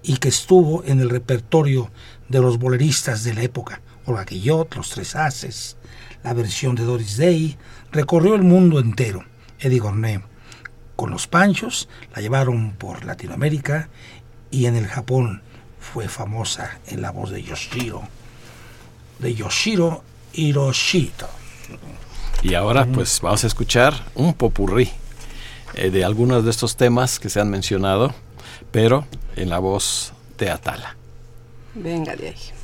y 0.03 0.17
que 0.17 0.29
estuvo 0.29 0.83
en 0.85 1.01
el 1.01 1.11
repertorio 1.11 1.91
de 2.31 2.41
los 2.41 2.59
boleristas 2.59 3.25
de 3.25 3.35
la 3.35 3.43
época. 3.43 3.83
Olga 4.07 4.25
Guillot, 4.25 4.75
Los 4.75 4.89
Tres 4.89 5.15
Haces, 5.17 5.77
la 6.25 6.33
versión 6.33 6.77
de 6.77 6.85
Doris 6.85 7.19
Day, 7.19 7.59
recorrió 7.93 8.35
el 8.37 8.43
mundo 8.43 8.81
entero. 8.81 9.23
Eddie 9.59 9.81
Gorné 9.81 10.23
con 10.97 11.11
los 11.11 11.27
Panchos 11.27 11.91
la 12.15 12.23
llevaron 12.23 12.73
por 12.73 13.05
Latinoamérica 13.05 13.91
y 14.51 14.65
en 14.65 14.77
el 14.77 14.87
Japón 14.87 15.43
fue 15.79 16.09
famosa 16.09 16.81
en 16.87 17.03
la 17.03 17.11
voz 17.11 17.33
de 17.33 17.43
Yoshiro, 17.43 18.03
de 19.19 19.35
Yoshiro 19.35 20.05
Hiroshito. 20.33 21.29
Y 22.43 22.55
ahora 22.55 22.87
pues 22.87 23.21
vamos 23.21 23.45
a 23.45 23.47
escuchar 23.47 23.95
un 24.15 24.33
popurrí 24.35 24.91
eh, 25.75 25.91
de 25.91 26.05
algunos 26.05 26.45
de 26.45 26.51
estos 26.51 26.77
temas 26.77 27.19
que 27.19 27.29
se 27.29 27.41
han 27.41 27.51
mencionado, 27.51 28.15
pero 28.71 29.07
en 29.37 29.51
la 29.51 29.59
voz 29.59 30.13
de 30.39 30.51
Atala. 30.51 30.97
Venga 31.75 32.17
de 32.17 32.29
ahí. 32.29 32.60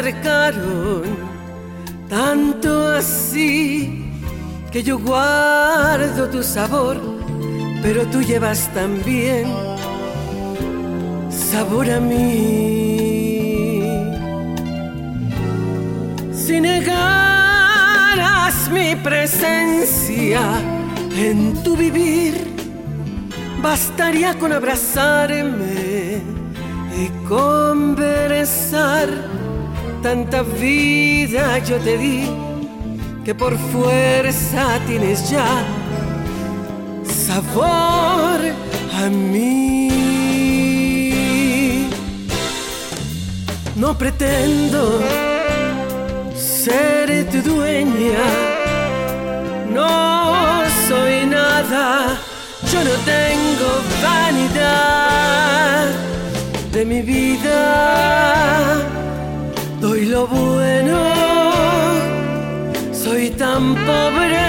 Acercaron, 0.00 1.02
tanto 2.08 2.88
así 2.88 4.02
que 4.72 4.82
yo 4.82 4.98
guardo 4.98 6.26
tu 6.30 6.42
sabor, 6.42 6.96
pero 7.82 8.06
tú 8.06 8.22
llevas 8.22 8.72
también 8.72 9.46
sabor 11.28 11.90
a 11.90 12.00
mí. 12.00 13.82
Si 16.32 16.62
negaras 16.62 18.70
mi 18.72 18.96
presencia 18.96 20.40
en 21.14 21.62
tu 21.62 21.76
vivir, 21.76 22.40
bastaría 23.62 24.38
con 24.38 24.54
abrazarme 24.54 26.22
y 26.96 27.10
conversar. 27.28 29.19
Tanta 30.02 30.42
vida 30.42 31.58
yo 31.58 31.76
te 31.76 31.98
di 31.98 32.26
que 33.22 33.34
por 33.34 33.56
fuerza 33.58 34.80
tienes 34.86 35.30
ya 35.30 35.46
sabor 37.04 38.40
a 38.98 39.10
mí. 39.10 39.90
No 43.76 43.96
pretendo 43.98 45.00
ser 46.34 47.28
tu 47.30 47.42
dueña. 47.42 48.24
No 49.70 50.62
soy 50.88 51.26
nada, 51.26 52.18
yo 52.72 52.84
no 52.84 52.94
tengo 53.04 53.70
vanidad 54.02 55.88
de 56.72 56.84
mi 56.86 57.02
vida. 57.02 58.99
Doy 59.80 60.06
lo 60.06 60.26
bueno 60.26 61.20
tan 63.40 63.74
pobre 63.74 64.46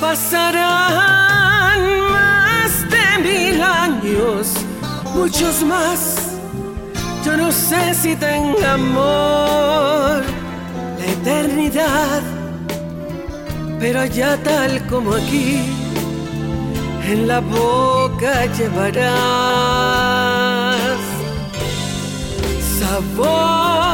Pasarán 0.00 1.80
más 2.16 2.72
de 2.94 3.06
mil 3.28 3.58
años, 3.62 4.54
muchos 5.14 5.62
más. 5.64 5.98
Yo 7.24 7.36
no 7.36 7.50
sé 7.50 7.94
si 7.94 8.14
tenga 8.16 8.74
amor 8.74 10.22
la 10.98 11.06
eternidad, 11.16 12.22
pero 13.80 14.00
allá 14.00 14.36
tal 14.42 14.86
como 14.86 15.14
aquí, 15.14 15.60
en 17.10 17.28
la 17.28 17.40
boca 17.40 18.01
llevarás 18.22 19.02
sabor 22.78 23.26
a 23.26 23.91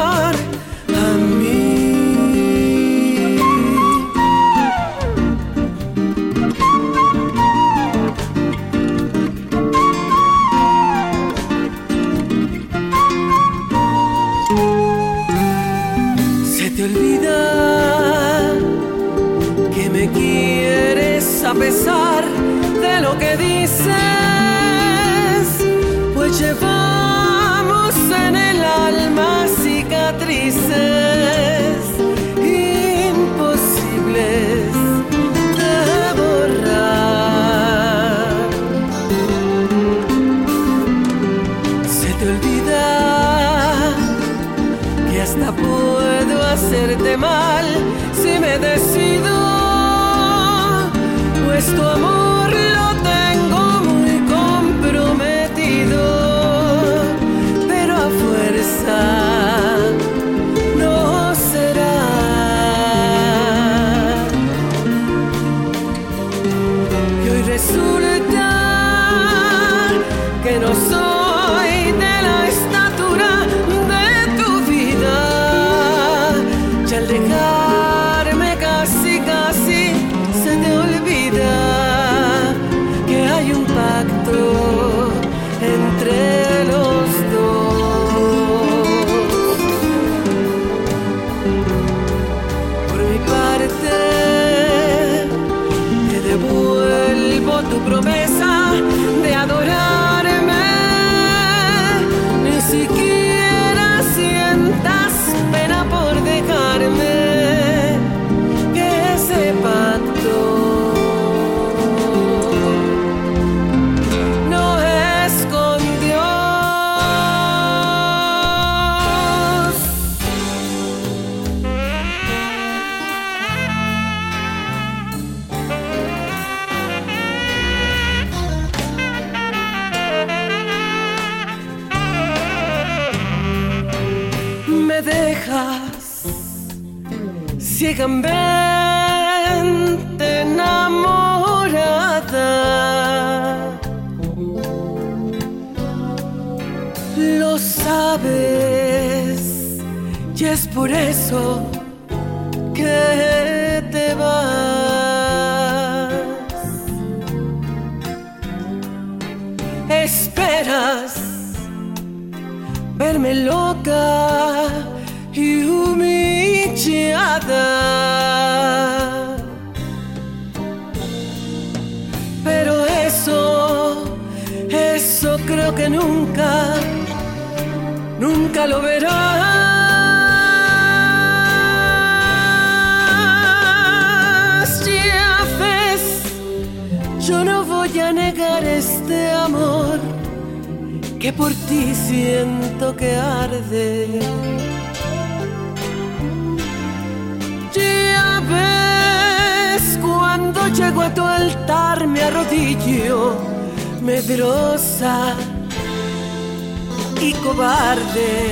y 207.21 207.33
cobarde. 207.33 208.51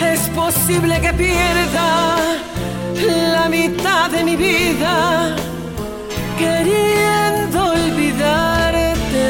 Es 0.00 0.20
posible 0.30 1.00
que 1.00 1.12
pierda 1.12 2.16
la 3.32 3.48
mitad 3.48 4.10
de 4.10 4.24
mi 4.24 4.36
vida 4.36 5.36
queriendo 6.38 7.72
olvidarte. 7.72 9.28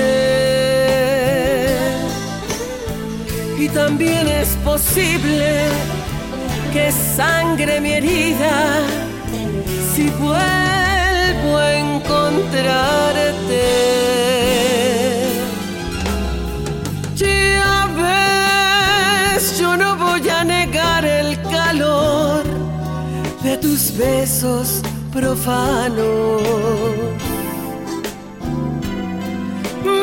Y 3.59 3.69
también 3.69 4.29
es 4.29 4.57
posible 4.65 5.69
que 6.73 6.93
sangre 6.93 7.81
mi 7.81 7.93
herida 7.93 8.81
si 9.95 10.09
vuelvo 10.11 11.57
a 11.57 11.75
encontrarte. 11.75 12.71
Besos 23.97 24.83
profanos. 25.13 26.43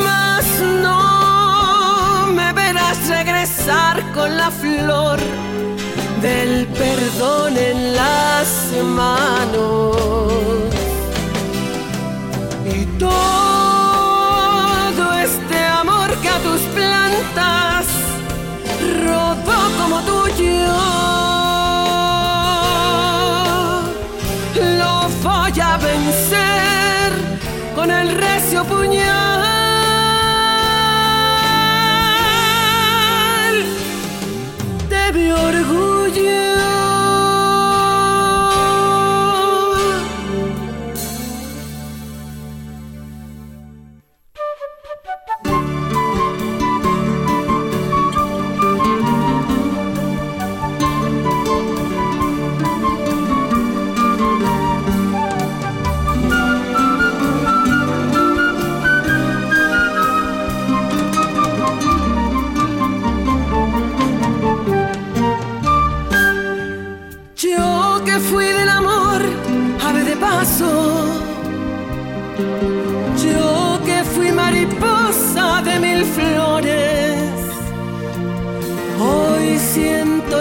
Mas 0.04 0.46
no 0.82 2.26
me 2.32 2.52
verás 2.52 3.08
regresar 3.08 4.12
con 4.12 4.36
la 4.36 4.50
flor 4.50 5.18
del 6.22 6.66
perdón 6.66 7.56
en 7.56 7.94
las 7.94 8.48
manos. 8.84 9.96
Y 12.66 12.84
todo 12.98 13.08
este 15.18 15.64
amor 15.64 16.10
que 16.22 16.28
a 16.28 16.38
tus 16.40 16.60
plantas 16.76 17.86
rodó 19.04 20.28
se 28.48 28.56
opunham. 28.58 29.27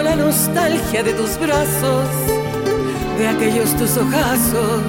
La 0.08 0.16
nostalgia 0.16 1.04
de 1.04 1.14
tus 1.14 1.38
brazos, 1.38 2.08
de 3.18 3.28
aquellos 3.28 3.70
tus 3.80 3.98
ojazos, 3.98 4.86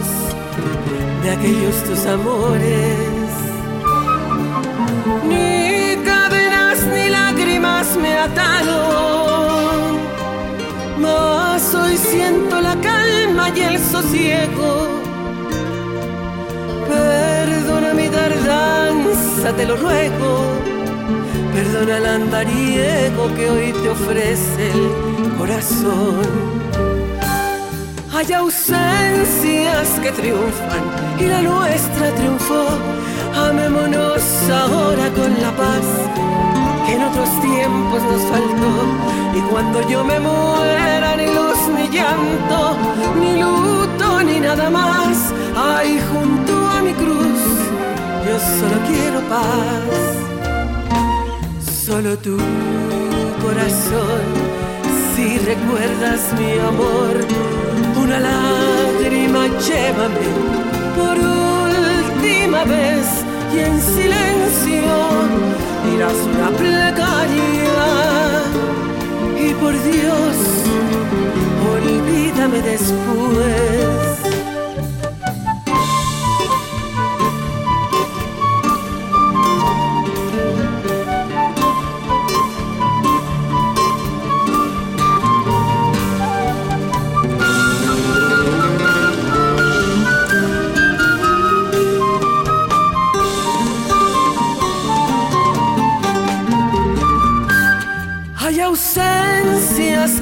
de 1.23 1.31
aquellos 1.37 1.77
tus 1.87 2.07
amores. 2.07 3.31
Ni 5.31 5.97
cadenas 6.05 6.79
ni 6.95 7.09
lágrimas 7.09 7.87
me 8.03 8.13
ataron 8.27 8.99
mas 11.01 11.75
hoy 11.75 11.97
siento 11.97 12.61
la 12.61 12.75
calma 12.89 13.45
y 13.57 13.61
el 13.71 13.79
sosiego. 13.95 14.71
Perdona 16.89 17.91
mi 18.01 18.09
tardanza, 18.09 19.47
te 19.57 19.65
lo 19.67 19.77
ruego. 19.77 20.78
Perdona 21.59 21.97
el 21.97 22.07
andariego 22.07 23.35
que 23.35 23.51
hoy 23.51 23.73
te 23.73 23.89
ofrece 23.89 24.71
el 24.71 25.35
corazón. 25.37 26.23
Hay 28.15 28.33
ausencias 28.33 29.89
que 30.01 30.13
triunfan 30.13 30.85
y 31.19 31.25
la 31.25 31.43
nuestra 31.43 32.15
triunfó. 32.15 32.65
Amémonos 33.35 34.23
ahora 34.49 35.11
con 35.11 35.33
la 35.43 35.51
paz 35.57 35.87
que 36.87 36.95
en 36.95 37.03
otros 37.03 37.29
tiempos 37.41 38.03
nos 38.05 38.23
faltó. 38.31 38.73
Y 39.35 39.41
cuando 39.51 39.89
yo 39.89 40.05
me 40.05 40.21
muera, 40.21 41.17
ni 41.17 41.27
luz, 41.27 41.59
ni 41.77 41.89
llanto, 41.89 42.77
ni 43.19 43.43
luto, 43.43 44.23
ni 44.23 44.39
nada 44.39 44.71
más, 44.71 45.35
ahí 45.57 46.01
junto 46.13 46.53
a 46.69 46.83
mi 46.83 46.93
cruz, 46.93 47.43
yo 48.25 48.39
solo 48.39 48.79
quiero 48.87 49.21
paz. 49.29 50.18
Solo 51.89 52.19
tu 52.19 52.37
corazón, 53.41 54.21
si 55.17 55.39
recuerdas 55.39 56.21
mi 56.39 56.59
amor, 56.59 57.17
una 57.97 58.21
lágrima 58.21 59.47
llévame 59.67 60.29
por 60.99 61.17
última 61.17 62.65
vez 62.65 63.07
y 63.55 63.59
en 63.61 63.81
silencio 63.81 64.83
dirás 65.91 66.19
una 66.35 66.51
plegaria 66.59 67.81
y 69.47 69.55
por 69.55 69.73
Dios 69.83 70.37
olvídame 71.73 72.61
después. 72.61 74.28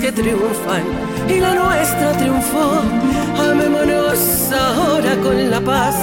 Que 0.06 0.12
triunfan 0.12 0.84
y 1.28 1.40
la 1.40 1.52
nuestra 1.54 2.12
triunfó. 2.12 2.80
Amémonos 3.50 4.52
ahora 4.52 5.16
con 5.16 5.50
la 5.50 5.60
paz 5.60 5.96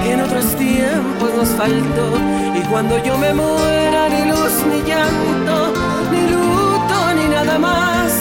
que 0.00 0.12
en 0.12 0.20
otros 0.20 0.46
tiempos 0.54 1.30
nos 1.36 1.48
faltó. 1.60 2.06
Y 2.54 2.60
cuando 2.70 3.02
yo 3.02 3.18
me 3.18 3.34
muera, 3.34 4.08
ni 4.08 4.30
luz, 4.30 4.54
ni 4.70 4.78
llanto, 4.88 5.56
ni 6.12 6.22
luto, 6.32 6.96
ni 7.16 7.26
nada 7.36 7.58
más. 7.58 8.12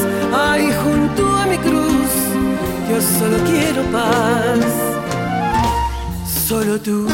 Ahí 0.45 0.68
junto 0.84 1.22
a 1.41 1.45
mi 1.45 1.57
cruz, 1.57 2.11
yo 2.89 2.97
solo 3.20 3.38
quiero 3.51 3.84
paz. 3.97 4.66
Solo 6.47 6.80
tu 6.80 7.05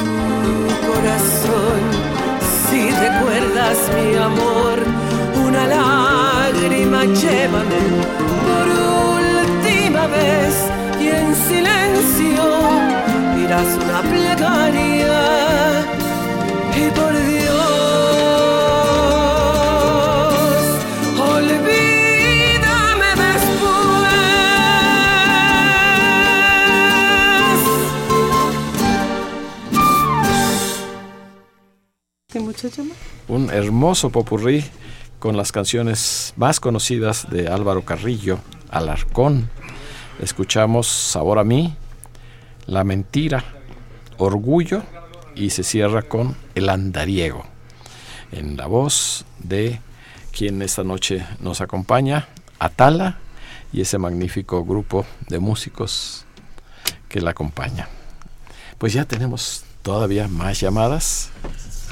corazón, 0.87 1.81
si 2.69 2.91
recuerdas 2.91 3.77
mi 3.95 4.15
amor 4.15 4.77
una 5.45 5.67
lágrima 5.67 6.28
llévame 6.59 7.79
por 8.27 8.67
última 9.07 10.07
vez 10.07 10.53
y 10.99 11.07
en 11.07 11.35
silencio 11.35 12.43
dirás 13.37 13.77
una 13.77 14.01
plegaria 14.01 15.21
y 16.75 16.89
por 16.91 17.13
Dios 17.13 17.49
olvídame 21.31 23.11
después 23.15 24.09
¿Qué 32.27 32.39
muchacho? 32.39 32.83
Un 33.29 33.49
hermoso 33.49 34.09
popurrí 34.09 34.63
con 35.19 35.35
las 35.35 35.51
canciones 35.51 36.33
más 36.37 36.59
conocidas 36.59 37.29
de 37.29 37.49
Álvaro 37.49 37.83
Carrillo, 37.83 38.39
Alarcón. 38.71 39.49
Escuchamos 40.21 40.87
Sabor 40.87 41.39
a 41.39 41.43
mí, 41.43 41.75
La 42.65 42.83
Mentira, 42.83 43.43
Orgullo 44.17 44.83
y 45.35 45.49
se 45.51 45.63
cierra 45.63 46.03
con 46.03 46.35
El 46.55 46.69
Andariego. 46.69 47.45
En 48.31 48.57
la 48.57 48.67
voz 48.67 49.25
de 49.39 49.81
quien 50.31 50.61
esta 50.61 50.83
noche 50.83 51.25
nos 51.39 51.61
acompaña, 51.61 52.27
Atala 52.59 53.17
y 53.73 53.81
ese 53.81 53.97
magnífico 53.97 54.63
grupo 54.63 55.05
de 55.27 55.39
músicos 55.39 56.25
que 57.07 57.21
la 57.21 57.31
acompaña. 57.31 57.89
Pues 58.77 58.93
ya 58.93 59.05
tenemos 59.05 59.65
todavía 59.81 60.27
más 60.27 60.59
llamadas. 60.59 61.31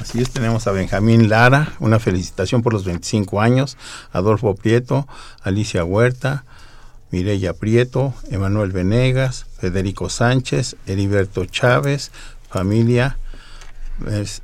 Así 0.00 0.20
es, 0.20 0.30
tenemos 0.30 0.66
a 0.66 0.72
Benjamín 0.72 1.28
Lara, 1.28 1.72
una 1.80 1.98
felicitación 1.98 2.62
por 2.62 2.72
los 2.72 2.84
25 2.84 3.40
años, 3.40 3.76
Adolfo 4.12 4.54
Prieto, 4.54 5.06
Alicia 5.42 5.84
Huerta, 5.84 6.44
Mireya 7.10 7.52
Prieto, 7.54 8.14
Emanuel 8.30 8.70
Venegas, 8.70 9.46
Federico 9.58 10.08
Sánchez, 10.08 10.76
Heriberto 10.86 11.44
Chávez, 11.46 12.10
familia. 12.48 13.18
Mes- 13.98 14.42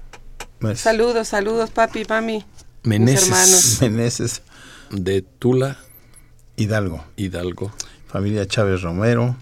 Mes- 0.60 0.80
Saludos, 0.80 1.28
saludos, 1.28 1.70
papi 1.70 2.00
y 2.00 2.04
mami. 2.06 2.44
Meneses. 2.82 3.24
Hermanos. 3.28 3.78
Meneses 3.80 4.42
de 4.90 5.22
Tula 5.22 5.78
Hidalgo, 6.56 7.04
Hidalgo. 7.16 7.72
familia 8.08 8.46
Chávez 8.46 8.82
Romero, 8.82 9.36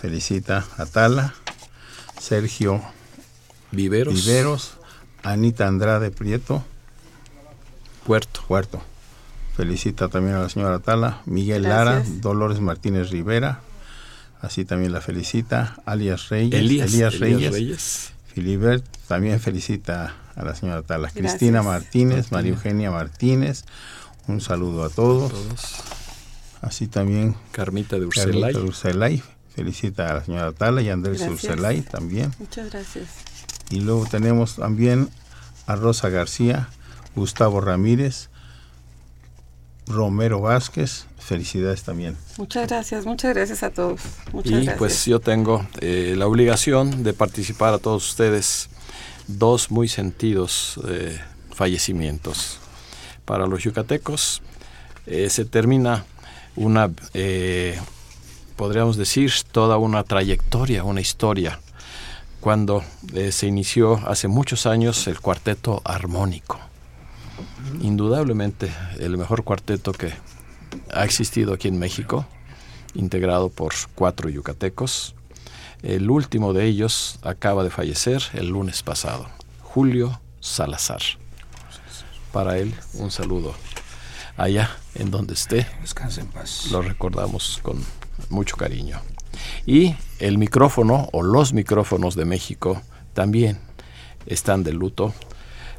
felicita 0.00 0.64
a 0.78 0.86
Tala, 0.86 1.34
Sergio 2.20 2.80
Viveros. 3.72 4.14
Viveros, 4.14 4.73
Anita 5.24 5.66
Andrade 5.66 6.10
Prieto, 6.10 6.62
Puerto. 8.06 8.42
Puerto. 8.46 8.82
Felicita 9.56 10.08
también 10.08 10.36
a 10.36 10.40
la 10.40 10.48
señora 10.48 10.78
Tala, 10.80 11.22
Miguel 11.26 11.62
Lara. 11.62 12.02
Dolores 12.20 12.60
Martínez 12.60 13.10
Rivera, 13.10 13.60
así 14.42 14.64
también 14.64 14.92
la 14.92 15.00
felicita, 15.00 15.76
alias 15.86 16.28
Reyes, 16.28 16.60
Elías, 16.60 16.92
Elías, 16.92 17.14
Elías 17.14 17.20
Reyes, 17.20 17.52
Reyes. 17.52 18.12
Filibert 18.34 18.84
también 19.08 19.40
felicita 19.40 20.14
a 20.34 20.44
la 20.44 20.54
señora 20.54 20.82
Tala, 20.82 21.08
Gracias. 21.14 21.32
Cristina 21.36 21.62
Martínez, 21.62 22.32
María 22.32 22.52
Martínez. 22.52 22.56
Eugenia 22.56 22.90
Martínez, 22.90 23.64
un 24.26 24.40
saludo 24.40 24.84
a 24.84 24.90
todos, 24.90 25.30
Todos. 25.32 25.74
así 26.60 26.88
también 26.88 27.36
Carmita 27.52 27.96
de 27.98 28.06
Urselay. 28.06 28.56
Urselay, 28.56 29.22
felicita 29.54 30.10
a 30.10 30.14
la 30.14 30.24
señora 30.24 30.50
Tala 30.52 30.82
y 30.82 30.90
Andrés 30.90 31.20
Gracias. 31.20 31.44
Urselay 31.44 31.82
también. 31.82 32.34
Muchas 32.40 32.70
gracias. 32.70 33.06
Y 33.70 33.80
luego 33.80 34.06
tenemos 34.06 34.56
también 34.56 35.08
a 35.66 35.76
Rosa 35.76 36.08
García, 36.08 36.68
Gustavo 37.16 37.60
Ramírez, 37.60 38.28
Romero 39.86 40.40
Vázquez. 40.40 41.06
Felicidades 41.18 41.84
también. 41.84 42.16
Muchas 42.36 42.68
gracias, 42.68 43.06
muchas 43.06 43.34
gracias 43.34 43.62
a 43.62 43.70
todos. 43.70 44.00
Muchas 44.32 44.52
y 44.52 44.54
gracias. 44.56 44.76
pues 44.76 45.04
yo 45.06 45.20
tengo 45.20 45.66
eh, 45.80 46.14
la 46.18 46.26
obligación 46.26 47.02
de 47.02 47.14
participar 47.14 47.72
a 47.72 47.78
todos 47.78 48.06
ustedes 48.10 48.68
dos 49.26 49.70
muy 49.70 49.88
sentidos 49.88 50.78
eh, 50.88 51.18
fallecimientos. 51.54 52.58
Para 53.24 53.46
los 53.46 53.62
yucatecos 53.62 54.42
eh, 55.06 55.30
se 55.30 55.44
termina 55.44 56.04
una, 56.56 56.90
eh, 57.14 57.80
podríamos 58.56 58.96
decir, 58.96 59.32
toda 59.50 59.78
una 59.78 60.02
trayectoria, 60.04 60.84
una 60.84 61.00
historia, 61.00 61.60
cuando 62.44 62.84
eh, 63.14 63.32
se 63.32 63.46
inició 63.46 64.06
hace 64.06 64.28
muchos 64.28 64.66
años 64.66 65.06
el 65.06 65.18
cuarteto 65.18 65.80
armónico. 65.82 66.60
Indudablemente 67.80 68.70
el 68.98 69.16
mejor 69.16 69.44
cuarteto 69.44 69.92
que 69.92 70.12
ha 70.92 71.06
existido 71.06 71.54
aquí 71.54 71.68
en 71.68 71.78
México, 71.78 72.26
integrado 72.92 73.48
por 73.48 73.72
cuatro 73.94 74.28
yucatecos. 74.28 75.14
El 75.82 76.10
último 76.10 76.52
de 76.52 76.66
ellos 76.66 77.18
acaba 77.22 77.64
de 77.64 77.70
fallecer 77.70 78.22
el 78.34 78.48
lunes 78.48 78.82
pasado, 78.82 79.26
Julio 79.62 80.20
Salazar. 80.40 81.00
Para 82.30 82.58
él, 82.58 82.74
un 82.92 83.10
saludo 83.10 83.54
allá 84.36 84.68
en 84.96 85.10
donde 85.10 85.32
esté. 85.32 85.66
Descansa 85.80 86.20
en 86.20 86.26
paz. 86.26 86.66
Lo 86.70 86.82
recordamos 86.82 87.58
con 87.62 87.82
mucho 88.28 88.58
cariño. 88.58 89.00
Y 89.66 89.94
el 90.18 90.38
micrófono 90.38 91.08
o 91.12 91.22
los 91.22 91.52
micrófonos 91.52 92.14
de 92.14 92.24
México 92.24 92.80
también 93.12 93.58
están 94.26 94.64
de 94.64 94.72
luto 94.72 95.14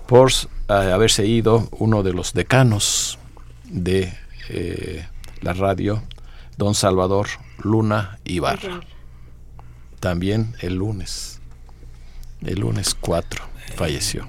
por 0.07 0.31
eh, 0.31 0.73
haberse 0.73 1.25
ido 1.25 1.67
uno 1.71 2.03
de 2.03 2.13
los 2.13 2.33
decanos 2.33 3.17
de 3.65 4.13
eh, 4.49 5.07
la 5.41 5.53
radio, 5.53 6.03
don 6.57 6.75
Salvador 6.75 7.27
Luna 7.63 8.19
Ibarra. 8.23 8.81
También 9.99 10.55
el 10.59 10.75
lunes, 10.75 11.41
el 12.43 12.59
lunes 12.59 12.95
4, 12.95 13.43
falleció. 13.75 14.27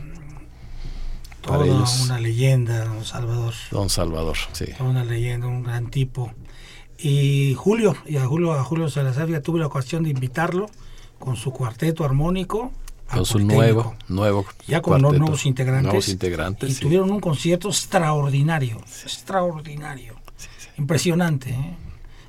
Para 1.42 1.58
Toda 1.58 1.66
ellos, 1.66 2.00
una 2.06 2.18
leyenda, 2.18 2.84
don 2.86 3.04
Salvador. 3.04 3.54
don 3.70 3.90
Salvador, 3.90 4.36
sí. 4.52 4.66
Toda 4.76 4.90
una 4.90 5.04
leyenda, 5.04 5.46
un 5.46 5.62
gran 5.62 5.90
tipo. 5.90 6.32
Y 6.98 7.54
Julio, 7.54 7.94
y 8.06 8.16
a 8.16 8.26
Julio, 8.26 8.52
a 8.52 8.64
Julio 8.64 8.88
Salazar 8.88 9.28
ya 9.28 9.40
tuve 9.40 9.60
la 9.60 9.66
ocasión 9.66 10.04
de 10.04 10.10
invitarlo 10.10 10.70
con 11.18 11.36
su 11.36 11.50
cuarteto 11.52 12.04
armónico. 12.04 12.72
Con 13.10 13.24
su 13.24 13.38
nuevo, 13.38 13.94
nuevo 14.08 14.44
ya 14.66 14.82
con 14.82 14.94
los 14.94 15.02
cuarteto. 15.02 15.20
nuevos 15.20 15.46
integrantes. 15.46 15.84
Nuevos 15.84 16.08
integrantes, 16.08 16.70
Y 16.70 16.74
sí. 16.74 16.80
tuvieron 16.80 17.10
un 17.10 17.20
concierto 17.20 17.68
extraordinario. 17.68 18.78
Extraordinario. 18.78 20.16
Impresionante. 20.78 21.50
¿eh? 21.50 21.76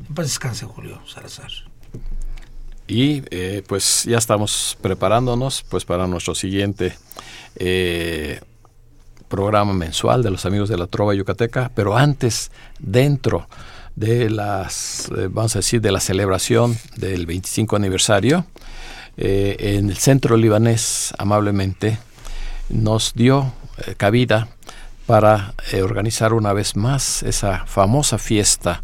En 0.08 0.14
paz 0.14 0.28
descanse, 0.28 0.66
Julio 0.66 1.02
Salazar. 1.08 1.50
Y 2.88 3.24
eh, 3.32 3.64
pues 3.68 4.04
ya 4.06 4.18
estamos 4.18 4.78
preparándonos 4.82 5.64
pues 5.68 5.84
para 5.84 6.08
nuestro 6.08 6.36
siguiente 6.36 6.96
eh, 7.56 8.40
programa 9.28 9.74
mensual 9.74 10.24
de 10.24 10.32
los 10.32 10.46
amigos 10.46 10.70
de 10.70 10.78
la 10.78 10.88
Trova 10.88 11.14
Yucateca, 11.14 11.72
pero 11.76 11.98
antes, 11.98 12.52
dentro 12.80 13.48
de 13.98 14.30
las, 14.30 15.10
eh, 15.18 15.28
vamos 15.30 15.56
a 15.56 15.60
decir, 15.60 15.82
de 15.82 15.92
la 15.92 16.00
celebración 16.00 16.78
del 16.98 17.26
25 17.26 17.76
aniversario, 17.76 18.46
eh, 19.18 19.56
en 19.60 19.90
el 19.90 19.98
centro 19.98 20.38
libanés 20.38 21.14
amablemente 21.18 21.98
nos 22.70 23.14
dio 23.16 23.52
eh, 23.80 23.96
cabida 23.98 24.50
para 25.08 25.56
organizar 25.82 26.34
una 26.34 26.54
vez 26.54 26.76
más 26.76 27.24
esa 27.24 27.66
famosa 27.66 28.18
fiesta 28.18 28.84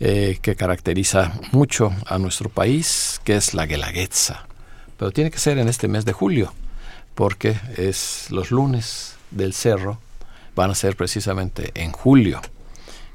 que 0.00 0.56
caracteriza 0.58 1.32
mucho 1.52 1.92
a 2.06 2.18
nuestro 2.18 2.48
país, 2.48 3.20
que 3.22 3.36
es 3.36 3.54
la 3.54 3.66
Guelaguetza. 3.66 4.46
Pero 4.96 5.12
tiene 5.12 5.30
que 5.30 5.38
ser 5.38 5.58
en 5.58 5.68
este 5.68 5.86
mes 5.86 6.04
de 6.04 6.12
julio, 6.12 6.52
porque 7.14 7.54
es 7.76 8.26
los 8.30 8.50
lunes 8.50 9.14
del 9.30 9.52
cerro 9.52 10.00
van 10.56 10.72
a 10.72 10.74
ser 10.74 10.96
precisamente 10.96 11.70
en 11.74 11.92
julio. 11.92 12.40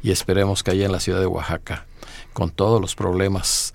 Y 0.08 0.12
esperemos 0.12 0.64
que 0.64 0.72
allá 0.72 0.86
en 0.86 0.93
la 0.93 1.01
ciudad 1.01 1.20
de 1.20 1.26
Oaxaca, 1.26 1.86
con 2.32 2.49
todos 2.49 2.80
los 2.80 2.95
problemas 2.95 3.74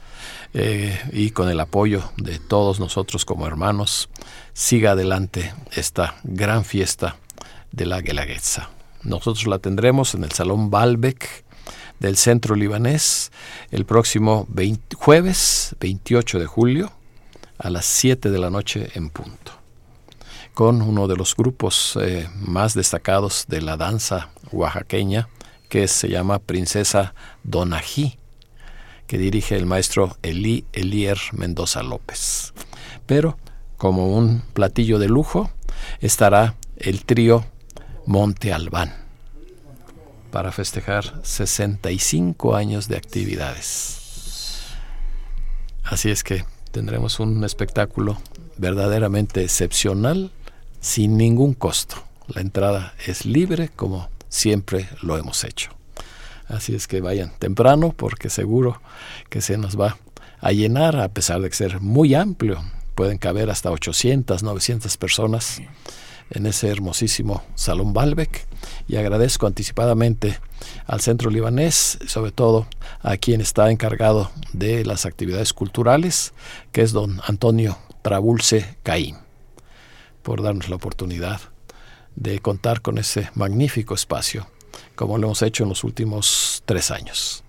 eh, 0.55 0.99
y 1.13 1.31
con 1.33 1.51
el 1.51 1.61
apoyo 1.61 2.11
de 2.17 2.39
todos 2.39 2.81
nosotros 2.81 3.27
como 3.27 3.47
hermanos, 3.47 4.09
siga 4.55 4.93
adelante 4.93 5.53
esta 5.73 6.15
gran 6.25 6.65
fiesta 6.65 7.17
de 7.71 7.85
la 7.85 8.01
Guelaguetza. 8.01 8.71
Nosotros 9.03 9.47
la 9.47 9.59
tendremos 9.59 10.15
en 10.15 10.25
el 10.25 10.33
Salón 10.33 10.71
Balbec 10.71 11.45
del 12.01 12.17
Centro 12.17 12.55
Libanés 12.55 13.31
el 13.71 13.85
próximo 13.85 14.47
20 14.49 14.97
jueves 14.97 15.77
28 15.81 16.39
de 16.39 16.47
julio 16.47 16.93
a 17.59 17.69
las 17.69 17.85
7 17.85 18.31
de 18.31 18.39
la 18.39 18.49
noche 18.49 18.89
en 18.95 19.11
punto, 19.11 19.53
con 20.55 20.81
uno 20.81 21.09
de 21.09 21.17
los 21.17 21.37
grupos 21.37 21.99
eh, 22.01 22.27
más 22.37 22.73
destacados 22.73 23.45
de 23.49 23.61
la 23.61 23.77
danza 23.77 24.31
oaxaqueña, 24.51 25.29
que 25.73 25.89
se 25.89 26.11
llama 26.11 26.39
Princesa 26.39 27.15
Donají, 27.45 28.19
que 29.07 29.17
dirige 29.17 29.57
el 29.57 29.65
maestro 29.65 30.19
Elí 30.23 30.67
Elier 30.75 31.17
Mendoza 31.33 31.83
López. 31.83 32.53
Pero 33.07 33.39
como 33.79 34.15
un 34.15 34.43
platillo 34.53 34.99
de 34.99 35.09
lujo 35.09 35.51
estará 36.03 36.57
el 36.77 37.07
trío 37.07 37.47
Monte 38.05 38.53
Albán 38.53 38.93
para 40.31 40.53
festejar 40.53 41.21
65 41.23 42.55
años 42.55 42.87
de 42.89 42.99
actividades. 42.99 44.67
Así 45.85 46.11
es 46.11 46.23
que 46.23 46.45
tendremos 46.71 47.19
un 47.19 47.45
espectáculo 47.45 48.21
verdaderamente 48.59 49.43
excepcional 49.43 50.33
sin 50.83 51.17
ningún 51.17 51.55
costo. 51.55 51.97
La 52.29 52.43
entrada 52.43 52.93
es 53.07 53.25
libre 53.25 53.71
como 53.75 54.11
siempre 54.33 54.89
lo 55.03 55.19
hemos 55.19 55.45
hecho. 55.45 55.71
Así 56.49 56.75
es 56.75 56.89
que 56.89 57.01
vayan 57.01 57.31
temprano 57.39 57.93
porque 57.97 58.31
seguro 58.31 58.81
que 59.29 59.41
se 59.41 59.59
nos 59.59 59.79
va 59.79 59.99
a 60.41 60.53
llenar 60.53 60.97
a 60.97 61.09
pesar 61.11 61.41
de 61.43 61.53
ser 61.53 61.81
muy 61.81 62.15
amplio. 62.15 62.63
Pueden 62.95 63.19
caber 63.19 63.51
hasta 63.51 63.71
800, 63.71 64.43
900 64.43 64.97
personas 64.97 65.61
en 66.31 66.47
ese 66.47 66.69
hermosísimo 66.69 67.43
Salón 67.55 67.93
Balbec 67.93 68.47
y 68.89 68.97
agradezco 68.97 69.47
anticipadamente 69.47 70.39
al 70.87 71.01
Centro 71.03 71.31
Libanés, 71.31 71.99
sobre 72.07 72.33
todo 72.33 72.67
a 73.03 73.19
quien 73.19 73.43
está 73.43 73.71
encargado 73.71 74.31
de 74.55 74.85
las 74.87 75.05
actividades 75.05 75.53
culturales, 75.53 76.33
que 76.73 76.81
es 76.81 76.93
don 76.93 77.21
Antonio 77.27 77.77
Trabulce 78.01 78.77
Caín, 78.83 79.19
por 80.23 80.43
darnos 80.43 80.71
la 80.71 80.77
oportunidad 80.77 81.52
de 82.17 82.41
contar 82.41 82.83
con 82.83 82.99
ese 82.99 83.31
magnífico 83.35 83.95
espacio, 83.95 84.47
como 84.95 85.19
lo 85.19 85.29
hemos 85.29 85.43
hecho 85.43 85.63
en 85.63 85.71
los 85.71 85.85
últimos 85.85 86.63
tres 86.67 86.91
años. 86.91 87.45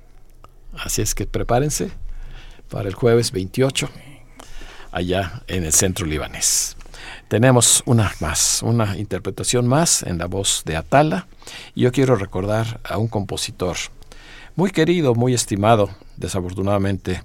Así 0.73 1.01
es 1.01 1.13
que 1.13 1.25
prepárense 1.25 1.91
para 2.69 2.89
el 2.89 2.95
jueves 2.95 3.31
28, 3.31 3.89
allá 4.91 5.43
en 5.47 5.63
el 5.63 5.73
Centro 5.73 6.05
Libanés. 6.05 6.75
Tenemos 7.27 7.83
una 7.85 8.11
más, 8.19 8.61
una 8.63 8.97
interpretación 8.97 9.67
más 9.67 10.03
en 10.03 10.17
la 10.17 10.25
voz 10.25 10.63
de 10.65 10.75
Atala. 10.75 11.27
Yo 11.75 11.91
quiero 11.91 12.15
recordar 12.15 12.79
a 12.83 12.97
un 12.97 13.07
compositor 13.07 13.75
muy 14.55 14.71
querido, 14.71 15.15
muy 15.15 15.33
estimado, 15.33 15.89
desafortunadamente 16.17 17.23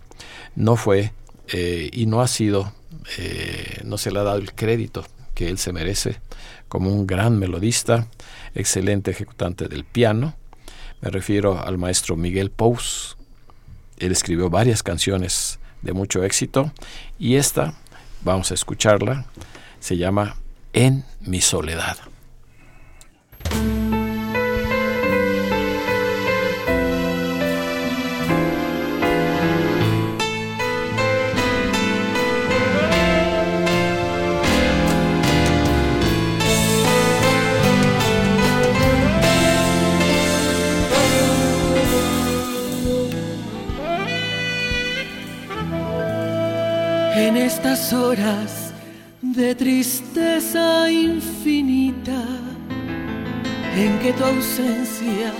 no 0.56 0.76
fue 0.76 1.12
eh, 1.48 1.90
y 1.92 2.06
no 2.06 2.20
ha 2.20 2.28
sido, 2.28 2.72
eh, 3.18 3.80
no 3.84 3.98
se 3.98 4.10
le 4.10 4.18
ha 4.18 4.22
dado 4.22 4.38
el 4.38 4.54
crédito 4.54 5.06
que 5.34 5.48
él 5.48 5.58
se 5.58 5.72
merece 5.72 6.20
como 6.68 6.90
un 6.90 7.06
gran 7.06 7.38
melodista, 7.38 8.08
excelente 8.54 9.10
ejecutante 9.10 9.68
del 9.68 9.84
piano. 9.84 10.34
Me 11.00 11.10
refiero 11.10 11.60
al 11.64 11.78
maestro 11.78 12.16
Miguel 12.16 12.50
Pous. 12.50 13.16
Él 13.98 14.12
escribió 14.12 14.50
varias 14.50 14.82
canciones 14.82 15.58
de 15.82 15.92
mucho 15.92 16.24
éxito 16.24 16.72
y 17.18 17.36
esta, 17.36 17.74
vamos 18.22 18.50
a 18.50 18.54
escucharla, 18.54 19.26
se 19.80 19.96
llama 19.96 20.36
En 20.72 21.04
mi 21.20 21.40
soledad. 21.40 21.96
En 47.28 47.36
estas 47.36 47.92
horas 47.92 48.72
de 49.20 49.54
tristeza 49.54 50.90
infinita 50.90 52.22
en 53.76 53.98
que 53.98 54.14
tu 54.14 54.24
ausencia 54.24 55.30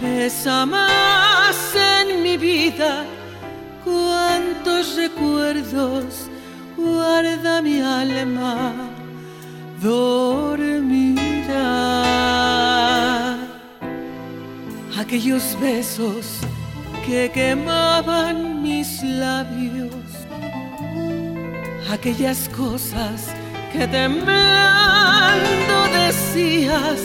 pesa 0.00 0.66
más 0.66 1.56
en 1.76 2.24
mi 2.24 2.36
vida. 2.36 3.04
Cuántos 3.84 4.96
recuerdos 4.96 6.28
guarda 6.76 7.62
mi 7.62 7.80
alma 7.82 8.72
dormida. 9.80 11.28
Aquellos 14.98 15.56
besos 15.60 16.40
que 17.06 17.30
quemaban 17.32 18.60
mis 18.60 19.04
labios, 19.04 19.97
aquellas 21.90 22.48
cosas 22.48 23.28
que 23.72 23.86
temblando 23.86 25.76
decías, 26.06 27.00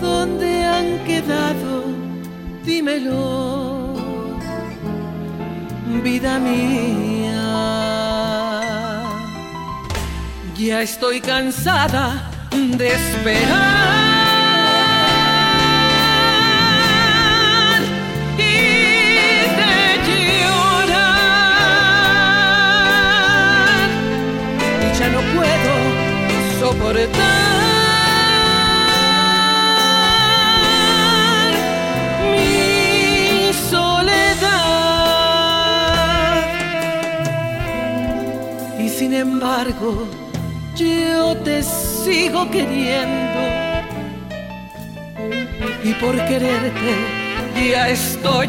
¿dónde 0.00 0.64
han 0.64 0.98
quedado? 1.04 1.84
Dímelo, 2.64 3.94
vida 6.02 6.38
mía. 6.38 7.40
Ya 10.56 10.82
estoy 10.82 11.20
cansada 11.20 12.30
de 12.50 12.88
esperar 12.88 13.89
soportar 26.90 27.14
mi 32.32 33.52
soledad. 33.70 34.80
Y 38.78 38.88
sin 38.88 39.14
embargo, 39.14 40.08
yo 40.76 41.36
te 41.38 41.62
sigo 41.62 42.50
queriendo 42.50 43.40
y 45.84 45.92
por 45.94 46.16
quererte 46.26 46.94
ya 47.70 47.88
estoy 47.88 48.48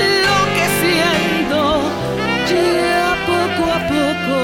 enloqueciendo 0.00 1.60
ya 2.48 3.16
poco 3.26 3.62
a 3.70 3.78
poco 3.88 4.36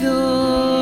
olvido 0.00 0.79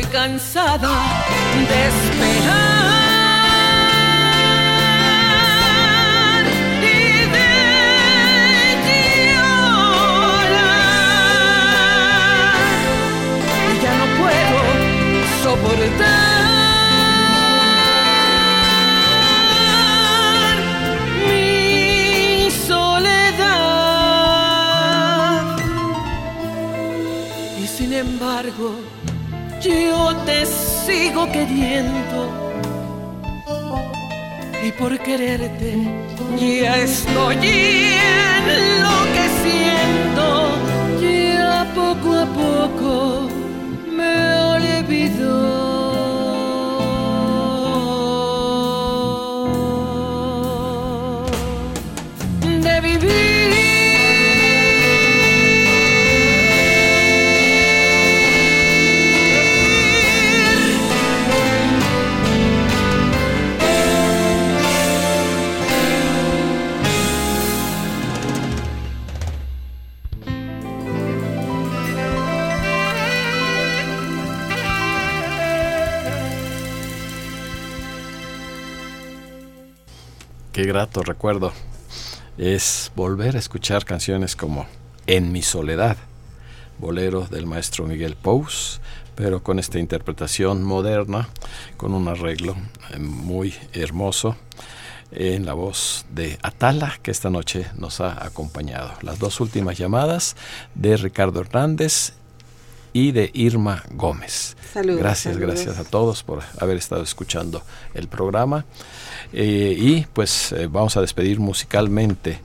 estoy 0.00 0.12
cansada 0.12 0.88
de 1.68 1.88
esperar 1.88 2.84
y 6.82 6.84
de 7.34 7.50
llorar. 9.34 9.80
Ya 13.82 13.92
no 13.98 14.06
puedo 14.20 14.60
soportar 15.42 16.20
mi 21.28 22.50
soledad. 22.50 23.60
Y 27.62 27.66
sin 27.66 27.92
embargo, 27.92 28.68
sigo 30.90 31.30
queriendo. 31.30 32.20
Y 34.66 34.72
por 34.72 34.98
quererte 34.98 35.70
ya 36.38 36.76
estoy 36.78 37.36
enloqueciendo. 38.48 40.26
Ya 41.00 41.66
poco 41.74 42.08
a 42.24 42.26
poco 42.26 42.92
me 43.96 44.12
olvido 44.54 45.59
grato 80.70 81.02
recuerdo 81.02 81.52
es 82.38 82.92
volver 82.94 83.34
a 83.34 83.40
escuchar 83.40 83.84
canciones 83.84 84.36
como 84.36 84.68
En 85.08 85.32
mi 85.32 85.42
soledad, 85.42 85.96
bolero 86.78 87.26
del 87.26 87.44
maestro 87.44 87.86
Miguel 87.86 88.14
Pous, 88.14 88.80
pero 89.16 89.42
con 89.42 89.58
esta 89.58 89.80
interpretación 89.80 90.62
moderna, 90.62 91.28
con 91.76 91.92
un 91.92 92.06
arreglo 92.06 92.54
eh, 92.92 93.00
muy 93.00 93.52
hermoso 93.72 94.36
en 95.10 95.44
la 95.44 95.54
voz 95.54 96.06
de 96.08 96.38
Atala, 96.40 97.00
que 97.02 97.10
esta 97.10 97.30
noche 97.30 97.66
nos 97.76 98.00
ha 98.00 98.24
acompañado. 98.24 98.92
Las 99.02 99.18
dos 99.18 99.40
últimas 99.40 99.76
llamadas 99.76 100.36
de 100.76 100.96
Ricardo 100.96 101.40
Hernández 101.40 102.12
y 102.92 103.12
de 103.12 103.30
Irma 103.34 103.84
Gómez. 103.90 104.56
Saludos, 104.72 105.00
gracias, 105.00 105.34
saludos. 105.34 105.54
gracias 105.54 105.78
a 105.78 105.88
todos 105.88 106.22
por 106.22 106.42
haber 106.58 106.76
estado 106.76 107.02
escuchando 107.02 107.62
el 107.94 108.08
programa. 108.08 108.64
Eh, 109.32 109.76
y 109.78 110.06
pues 110.12 110.52
eh, 110.52 110.66
vamos 110.66 110.96
a 110.96 111.00
despedir 111.00 111.38
musicalmente 111.38 112.40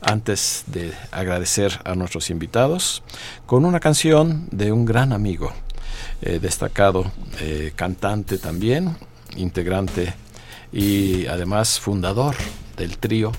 antes 0.00 0.64
de 0.66 0.92
agradecer 1.10 1.78
a 1.84 1.94
nuestros 1.94 2.30
invitados 2.30 3.02
con 3.46 3.64
una 3.64 3.80
canción 3.80 4.48
de 4.50 4.72
un 4.72 4.86
gran 4.86 5.12
amigo, 5.12 5.52
eh, 6.22 6.38
destacado 6.40 7.10
cantante 7.76 8.38
también, 8.38 8.96
integrante 9.36 10.14
y 10.72 11.26
además 11.26 11.80
fundador 11.80 12.36
del 12.76 12.98
trío 12.98 13.32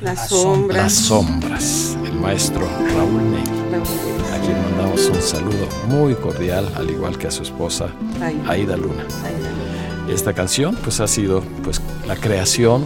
Las 0.00 0.28
sombras. 0.28 0.82
Las 0.82 0.92
Sombras, 0.92 1.96
el 2.04 2.14
maestro 2.14 2.66
Raúl 2.94 3.30
Ney, 3.30 3.44
a 3.74 4.21
quien 4.44 4.60
mandamos 4.62 5.08
un 5.08 5.22
saludo 5.22 5.68
muy 5.88 6.14
cordial, 6.14 6.68
al 6.76 6.90
igual 6.90 7.16
que 7.18 7.28
a 7.28 7.30
su 7.30 7.42
esposa 7.42 7.88
Aida. 8.46 8.76
Luna. 8.76 9.04
Esta 10.08 10.32
canción 10.32 10.76
pues 10.76 11.00
ha 11.00 11.06
sido 11.06 11.42
pues 11.62 11.80
la 12.06 12.16
creación, 12.16 12.84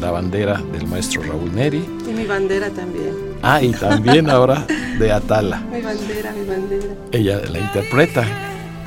la 0.00 0.10
bandera 0.10 0.60
del 0.72 0.86
maestro 0.86 1.22
Raúl 1.22 1.54
Neri. 1.54 1.84
Y 2.08 2.12
mi 2.12 2.26
bandera 2.26 2.70
también. 2.70 3.34
Ah, 3.42 3.62
y 3.62 3.72
también 3.72 4.30
ahora 4.30 4.66
de 4.98 5.12
Atala. 5.12 5.58
Mi 5.70 5.80
bandera, 5.82 6.32
mi 6.32 6.46
bandera. 6.48 6.94
Ella 7.12 7.42
la 7.50 7.58
interpreta, 7.58 8.24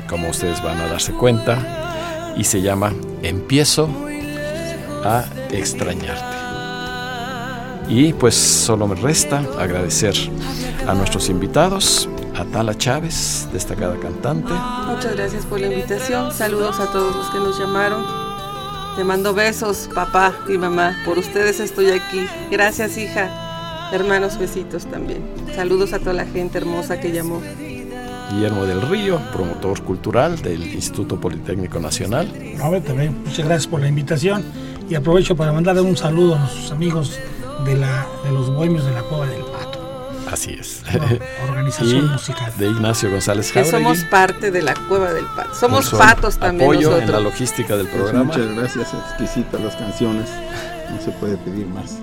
como 0.08 0.30
ustedes 0.30 0.62
van 0.62 0.80
a 0.80 0.88
darse 0.88 1.12
cuenta, 1.12 2.34
y 2.36 2.44
se 2.44 2.62
llama 2.62 2.92
Empiezo 3.22 3.88
a 5.04 5.24
extrañarte. 5.50 6.47
Y 7.88 8.12
pues 8.12 8.34
solo 8.34 8.86
me 8.86 8.94
resta 8.94 9.38
agradecer 9.58 10.14
a 10.86 10.94
nuestros 10.94 11.28
invitados, 11.30 12.08
a 12.36 12.44
Tala 12.44 12.76
Chávez, 12.76 13.48
destacada 13.52 13.96
cantante, 13.98 14.52
Muchas 14.86 15.16
gracias 15.16 15.46
por 15.46 15.60
la 15.60 15.68
invitación. 15.68 16.32
Saludos 16.32 16.80
a 16.80 16.90
todos 16.90 17.14
los 17.14 17.26
que 17.30 17.38
nos 17.38 17.58
llamaron. 17.58 18.04
Te 18.96 19.04
mando 19.04 19.32
besos, 19.32 19.88
papá 19.94 20.34
y 20.48 20.58
mamá. 20.58 20.96
Por 21.04 21.18
ustedes 21.18 21.60
estoy 21.60 21.90
aquí. 21.90 22.26
Gracias, 22.50 22.98
hija. 22.98 23.90
Hermanos, 23.92 24.38
besitos 24.38 24.86
también. 24.86 25.22
Saludos 25.54 25.92
a 25.92 25.98
toda 25.98 26.14
la 26.14 26.26
gente 26.26 26.58
hermosa 26.58 26.98
que 26.98 27.12
llamó. 27.12 27.40
Guillermo 28.32 28.64
del 28.64 28.82
Río, 28.82 29.20
promotor 29.32 29.82
cultural 29.82 30.42
del 30.42 30.62
Instituto 30.74 31.20
Politécnico 31.20 31.78
Nacional. 31.78 32.28
No, 32.56 32.82
también 32.82 33.22
muchas 33.24 33.46
gracias 33.46 33.66
por 33.66 33.80
la 33.80 33.88
invitación 33.88 34.44
y 34.88 34.94
aprovecho 34.94 35.36
para 35.36 35.52
mandarle 35.52 35.82
un 35.82 35.96
saludo 35.96 36.34
a 36.34 36.38
nuestros 36.40 36.72
amigos 36.72 37.18
de, 37.64 37.76
la, 37.76 38.06
de 38.24 38.32
los 38.32 38.50
bohemios 38.50 38.84
de 38.84 38.92
la 38.92 39.02
Cueva 39.02 39.26
del 39.26 39.42
Pato. 39.42 39.78
Así 40.30 40.52
es. 40.60 40.82
organización 41.48 42.04
Y 42.04 42.08
musical. 42.08 42.52
de 42.58 42.66
Ignacio 42.66 43.10
González 43.10 43.50
Que 43.50 43.62
Jauregui. 43.64 43.84
somos 43.84 44.04
parte 44.10 44.50
de 44.50 44.60
la 44.62 44.74
cueva 44.74 45.12
del 45.14 45.24
pato. 45.24 45.54
Somos 45.54 45.88
patos 45.90 46.36
también 46.38 46.64
apoyo 46.70 46.90
nosotros. 46.90 47.08
en 47.08 47.12
la 47.12 47.20
logística 47.20 47.76
del 47.76 47.86
Pues 47.86 48.02
programa. 48.02 48.24
muchas 48.24 48.54
gracias, 48.54 48.88
exquisitas 48.92 49.60
las 49.60 49.76
canciones. 49.76 50.28
No 50.90 51.00
se 51.02 51.10
puede 51.12 51.36
pedir 51.38 51.66
más. 51.66 51.96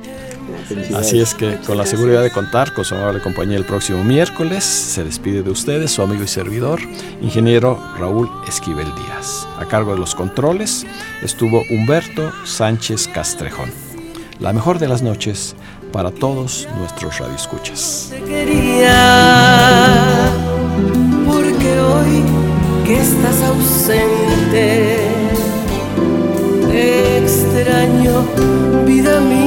Así 0.95 1.19
es 1.19 1.33
que 1.35 1.57
con 1.67 1.77
la 1.77 1.85
seguridad 1.85 2.21
de 2.23 2.31
contar 2.31 2.73
con 2.73 2.83
su 2.85 2.95
amable 2.95 3.19
compañía 3.21 3.57
el 3.57 3.65
próximo 3.65 4.03
miércoles, 4.03 4.63
se 4.63 5.03
despide 5.03 5.43
de 5.43 5.49
ustedes 5.51 5.91
su 5.91 6.01
amigo 6.01 6.23
y 6.23 6.27
servidor, 6.27 6.79
ingeniero 7.21 7.79
Raúl 7.97 8.29
Esquivel 8.47 8.87
Díaz. 8.95 9.47
A 9.59 9.65
cargo 9.65 9.93
de 9.93 9.99
los 9.99 10.15
controles 10.15 10.85
estuvo 11.23 11.61
Humberto 11.69 12.31
Sánchez 12.45 13.07
Castrejón. 13.07 13.71
La 14.39 14.51
mejor 14.51 14.79
de 14.79 14.87
las 14.87 15.01
noches 15.01 15.55
para 15.93 16.11
todos 16.11 16.67
nuestros 16.77 17.19
radioescuchas. 17.19 18.09
te 18.11 18.21
quería, 18.21 20.29
porque 21.25 21.79
hoy 21.79 22.23
que 22.85 22.99
estás 22.99 23.41
ausente, 23.43 25.07
te 26.67 27.17
extraño, 27.19 28.25
vida 28.85 29.21
mía. 29.21 29.44